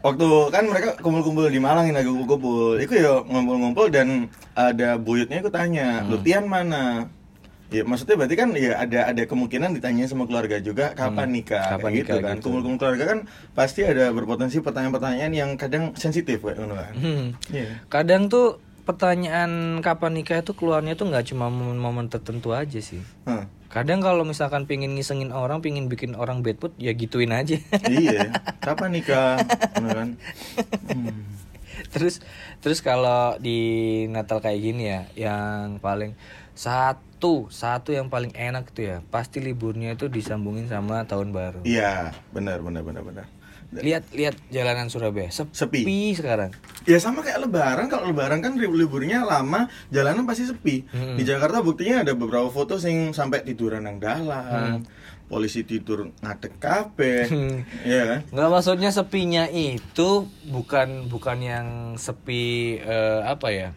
Waktu 0.00 0.28
kan 0.48 0.64
mereka 0.64 0.96
kumpul-kumpul 0.96 1.46
di 1.46 1.60
Malang 1.60 1.84
ini 1.84 1.94
lagi 1.94 2.08
kumpul-kumpul. 2.08 2.80
Iku 2.80 2.92
ya 2.96 3.20
ngumpul-ngumpul 3.20 3.92
dan 3.92 4.32
ada 4.52 4.96
buyutnya 4.96 5.38
aku 5.38 5.52
tanya, 5.52 6.00
Hmm. 6.00 6.08
"Lu 6.08 6.16
Tian 6.20 6.48
mana?" 6.48 7.12
Ya 7.70 7.86
maksudnya 7.86 8.18
berarti 8.18 8.34
kan 8.34 8.50
ya 8.56 8.82
ada 8.82 9.06
ada 9.06 9.22
kemungkinan 9.22 9.78
ditanya 9.78 10.02
sama 10.04 10.26
keluarga 10.26 10.58
juga 10.58 10.90
kapan 10.90 11.30
nikah 11.30 11.62
Hmm. 11.62 11.72
Kapan 11.78 11.86
kayak 11.86 11.98
gitu 12.00 12.10
nikah 12.10 12.18
kan. 12.24 12.34
gitu. 12.34 12.44
Kumpul-kumpul 12.48 12.78
keluarga 12.80 13.04
kan 13.06 13.18
pasti 13.52 13.80
ada 13.84 14.04
berpotensi 14.10 14.58
pertanyaan-pertanyaan 14.58 15.32
yang 15.32 15.50
kadang 15.54 15.94
sensitif 15.94 16.42
kayak 16.42 16.58
kan. 16.58 16.92
Hmm. 16.96 17.24
Iya. 17.52 17.84
Kadang 17.86 18.26
tuh 18.26 18.58
pertanyaan 18.82 19.78
kapan 19.80 20.12
nikah 20.12 20.42
itu 20.42 20.50
keluarnya 20.50 20.98
tuh 20.98 21.06
nggak 21.08 21.30
cuma 21.30 21.46
momen-momen 21.46 22.10
tertentu 22.10 22.50
aja 22.50 22.80
sih. 22.82 22.98
Hah. 23.22 23.46
Kadang 23.70 24.02
kalau 24.02 24.26
misalkan 24.26 24.66
pingin 24.66 24.98
ngisengin 24.98 25.30
orang, 25.30 25.62
pingin 25.62 25.86
bikin 25.86 26.18
orang 26.18 26.42
bad 26.42 26.58
mood, 26.58 26.74
ya 26.74 26.90
gituin 26.90 27.30
aja. 27.30 27.54
iya, 27.86 28.34
kapan 28.58 28.98
nikah? 28.98 29.38
Kan. 29.78 30.18
Hmm. 30.90 31.22
terus 31.94 32.18
terus 32.58 32.82
kalau 32.82 33.38
di 33.38 34.04
Natal 34.10 34.42
kayak 34.42 34.58
gini 34.58 34.90
ya, 34.90 35.06
yang 35.14 35.78
paling 35.78 36.18
satu 36.50 37.46
satu 37.46 37.94
yang 37.94 38.10
paling 38.10 38.34
enak 38.34 38.74
tuh 38.74 38.90
ya, 38.90 38.96
pasti 39.06 39.38
liburnya 39.38 39.94
itu 39.94 40.10
disambungin 40.10 40.66
sama 40.66 41.06
tahun 41.06 41.30
baru. 41.30 41.62
Iya, 41.62 42.10
benar 42.34 42.66
benar 42.66 42.82
benar 42.82 43.06
benar. 43.06 43.26
Lihat 43.70 44.10
lihat 44.10 44.34
jalanan 44.50 44.90
Surabaya 44.90 45.30
sepi, 45.30 45.54
Sepi. 45.54 46.10
sekarang. 46.18 46.50
Ya 46.90 46.98
sama 46.98 47.22
kayak 47.22 47.46
lebaran, 47.46 47.86
kalau 47.86 48.10
lebaran 48.10 48.42
kan 48.42 48.58
libur 48.58 48.74
liburnya 48.74 49.22
lama, 49.22 49.70
jalanan 49.94 50.26
pasti 50.26 50.50
sepi. 50.50 50.90
Hmm. 50.90 51.14
Di 51.14 51.22
Jakarta 51.22 51.62
buktinya 51.62 52.02
ada 52.02 52.18
beberapa 52.18 52.50
foto 52.50 52.82
sing 52.82 53.14
sampai 53.14 53.46
tiduran 53.46 53.86
nang 53.86 54.02
dalan. 54.02 54.82
Polisi 55.30 55.62
tidur 55.62 56.10
ngadek 56.18 56.58
kafe. 56.58 57.30
Hmm. 57.30 57.62
Iya 57.86 58.02
kan? 58.10 58.20
Nggak 58.34 58.50
maksudnya 58.50 58.90
sepinya 58.90 59.46
itu 59.46 60.26
bukan 60.50 61.06
bukan 61.06 61.38
yang 61.38 61.66
sepi 61.94 62.74
eh, 62.82 63.22
apa 63.22 63.48
ya? 63.54 63.70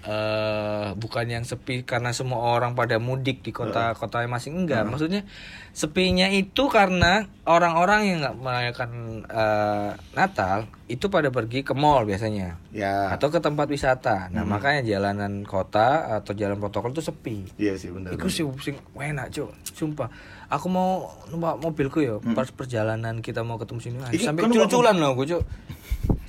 Eh 0.00 0.96
bukan 0.96 1.26
yang 1.28 1.44
sepi 1.44 1.84
karena 1.84 2.08
semua 2.16 2.56
orang 2.56 2.72
pada 2.72 2.96
mudik 2.96 3.44
di 3.44 3.52
kota-kota 3.52 4.24
masing 4.24 4.64
enggak. 4.64 4.88
Maksudnya 4.88 5.28
sepinya 5.70 6.26
itu 6.32 6.66
karena 6.72 7.28
orang-orang 7.44 8.00
yang 8.08 8.16
nggak 8.24 8.36
merayakan 8.40 8.90
eh, 9.28 9.90
Natal 10.16 10.72
itu 10.88 11.06
pada 11.06 11.28
pergi 11.30 11.62
ke 11.62 11.76
mall 11.76 12.02
biasanya 12.08 12.58
Ya. 12.72 13.12
atau 13.14 13.28
ke 13.28 13.38
tempat 13.38 13.68
wisata. 13.70 14.26
Nah, 14.32 14.42
makanya 14.42 14.82
jalanan 14.82 15.44
kota 15.44 16.18
atau 16.18 16.32
jalan 16.34 16.58
protokol 16.58 16.90
itu 16.90 17.02
sepi. 17.04 17.46
Iya 17.60 17.76
sih 17.76 17.90
benar. 17.92 18.10
Iku 18.16 18.26
sih 18.26 18.42
sing 18.62 18.74
enak, 18.96 19.30
Cuk. 19.30 19.50
Sumpah. 19.70 20.10
Aku 20.50 20.66
mau 20.66 21.06
numpak 21.30 21.62
mobilku 21.62 22.02
ya, 22.02 22.18
pas 22.34 22.50
perjalanan 22.50 23.22
kita 23.22 23.46
mau 23.46 23.54
ketemu 23.54 23.78
sini. 23.78 23.96
Iki 24.10 24.26
sampai 24.26 24.42
kan 24.42 24.50
cul-culan 24.50 24.96
loh 24.98 25.14
aku, 25.14 25.22
Cuk. 25.28 25.42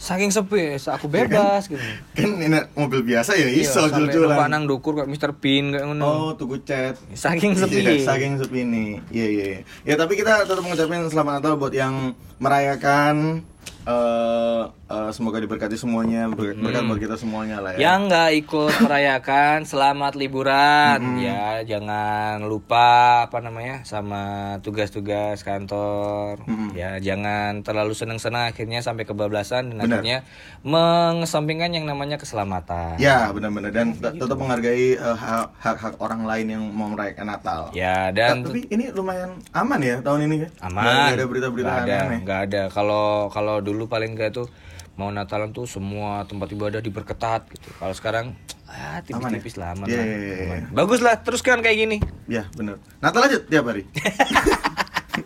Saking 0.02 0.34
sepi, 0.34 0.82
aku 0.82 1.06
bebas 1.06 1.70
gitu. 1.70 1.78
Kan 2.18 2.42
ini 2.42 2.58
mobil 2.74 3.06
biasa 3.06 3.38
ya 3.38 3.46
Iya, 3.46 3.62
iso 3.62 3.86
sampai 3.86 4.10
numpak 4.10 4.18
jul-julan. 4.18 4.50
nang 4.50 4.64
dukur 4.66 4.98
kayak 4.98 5.14
Mr. 5.14 5.38
Bean 5.38 5.70
kayak 5.70 5.86
ngono. 5.86 6.02
Oh, 6.02 6.30
tuku 6.34 6.58
cat. 6.66 6.98
Saking 7.14 7.54
sepi. 7.54 7.86
Iya, 7.86 8.02
saking 8.02 8.42
sepi 8.42 8.66
nih. 8.66 8.90
Iya, 9.14 9.28
iya, 9.30 9.46
iya. 9.46 9.60
Ya, 9.86 9.94
tapi 10.02 10.18
kita 10.18 10.42
tetap 10.42 10.66
mengucapkan 10.66 11.06
selamat 11.06 11.34
Natal 11.38 11.54
buat 11.54 11.70
yang 11.70 12.18
merayakan 12.42 13.46
eh 13.82 14.62
eh, 14.92 15.12
semoga 15.12 15.38
diberkati 15.38 15.74
semuanya, 15.74 16.28
ber- 16.28 16.54
berkat 16.54 16.84
buat 16.84 17.00
kita 17.00 17.16
semuanya 17.16 17.58
lah 17.58 17.72
ya. 17.72 17.80
Yang 17.86 18.00
nggak 18.06 18.30
ikut 18.38 18.74
merayakan 18.82 19.58
selamat 19.72 20.14
liburan 20.14 21.00
ya 21.18 21.42
jangan 21.64 22.44
lupa 22.44 22.90
apa 23.24 23.40
namanya 23.40 23.82
sama 23.84 24.22
tugas-tugas 24.60 25.42
kantor 25.42 26.42
ya 26.74 26.98
jangan 26.98 27.62
terlalu 27.62 27.94
seneng-seneng 27.94 28.44
akhirnya 28.46 28.80
sampai 28.80 29.04
kebablasan 29.04 29.72
dan 29.72 29.80
Benar. 29.80 29.88
akhirnya 29.94 30.18
mengesampingkan 30.62 31.72
yang 31.72 31.86
namanya 31.86 32.16
keselamatan 32.16 32.98
Ya, 32.98 33.30
benar-benar 33.30 33.70
dan 33.70 33.94
te- 33.94 34.14
tetap 34.14 34.36
menghargai 34.36 34.94
eh, 34.94 35.18
hak- 35.18 35.54
hak-hak 35.58 35.96
orang 35.98 36.24
lain 36.24 36.48
yang 36.50 36.64
mau 36.66 36.88
merayakan 36.88 37.28
Natal. 37.30 37.62
ya 37.72 38.10
dan 38.10 38.44
tapi 38.44 38.68
ini 38.68 38.90
lumayan 38.90 39.36
aman 39.52 39.80
ya 39.80 39.98
tahun 40.00 40.26
ini 40.26 40.36
ya? 40.42 40.50
aman 40.62 40.82
Nggak 40.82 41.14
ada 41.14 41.26
berita-berita 41.26 41.72
aneh. 41.78 42.20
nggak 42.22 42.40
ada 42.44 42.62
kalau 42.68 43.06
kalau 43.30 43.60
dulu 43.60 43.86
paling 43.86 44.12
enggak 44.12 44.34
tuh 44.34 44.48
mau 44.94 45.08
Natalan 45.08 45.50
tuh 45.50 45.64
semua 45.64 46.24
tempat 46.24 46.48
ibadah 46.48 46.80
diperketat 46.80 47.48
gitu 47.50 47.70
kalau 47.76 47.92
sekarang 47.92 48.26
ah 48.66 49.00
tipis-tipis 49.00 49.56
lah 49.56 49.72
aman 49.72 49.86
Iya, 49.86 49.98
lah. 49.98 50.06
iya, 50.06 50.18
iya, 50.18 50.36
iya. 50.38 50.58
Bagus 50.70 51.00
lah 51.00 51.16
teruskan 51.18 51.60
kayak 51.60 51.78
gini 51.78 51.98
Ya, 52.26 52.48
benar. 52.54 52.80
Natal 52.98 53.22
aja 53.26 53.38
tiap 53.40 53.66
hari. 53.66 53.84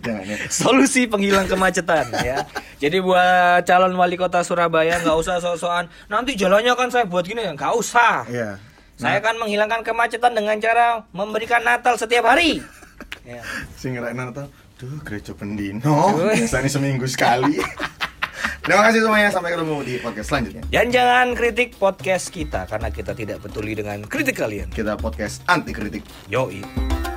Jangan 0.01 0.25
ya. 0.28 0.38
solusi 0.47 1.06
penghilang 1.06 1.45
kemacetan 1.45 2.10
ya 2.19 2.41
jadi 2.75 2.99
buat 2.99 3.62
calon 3.63 3.93
wali 3.93 4.13
kota 4.15 4.41
Surabaya 4.41 4.97
nggak 4.97 5.13
usah 5.15 5.38
sok-sokan 5.38 5.86
nanti 6.08 6.34
jalannya 6.34 6.73
kan 6.73 6.89
saya 6.89 7.06
buat 7.06 7.21
gini 7.21 7.41
ya 7.41 7.54
nggak 7.54 7.69
usah 7.71 8.25
Iya. 8.25 8.58
saya 8.95 9.17
akan 9.19 9.36
menghilangkan 9.39 9.82
kemacetan 9.82 10.34
dengan 10.34 10.58
cara 10.58 11.06
memberikan 11.12 11.62
Natal 11.62 11.95
setiap 11.95 12.25
hari 12.25 12.65
ya. 13.30 13.41
Sing 13.75 13.93
ngerayain 13.93 14.17
Natal. 14.19 14.49
Duh, 14.75 14.99
gereja 15.01 15.32
pendino. 15.32 16.12
Biasanya 16.28 16.67
seminggu 16.67 17.06
sekali. 17.06 17.62
Terima 18.62 18.81
kasih 18.89 19.01
semuanya. 19.05 19.29
Sampai 19.34 19.53
ketemu 19.53 19.77
di 19.86 19.93
podcast 20.01 20.27
selanjutnya. 20.29 20.63
Dan 20.69 20.88
jangan 20.91 21.27
kritik 21.34 21.69
podcast 21.77 22.25
kita 22.29 22.65
karena 22.65 22.89
kita 22.91 23.12
tidak 23.13 23.38
peduli 23.41 23.73
dengan 23.77 24.03
kritik 24.05 24.38
kalian. 24.38 24.69
Kita 24.73 24.97
podcast 24.97 25.45
anti 25.47 25.71
kritik. 25.73 26.03
Yoi. 26.29 27.14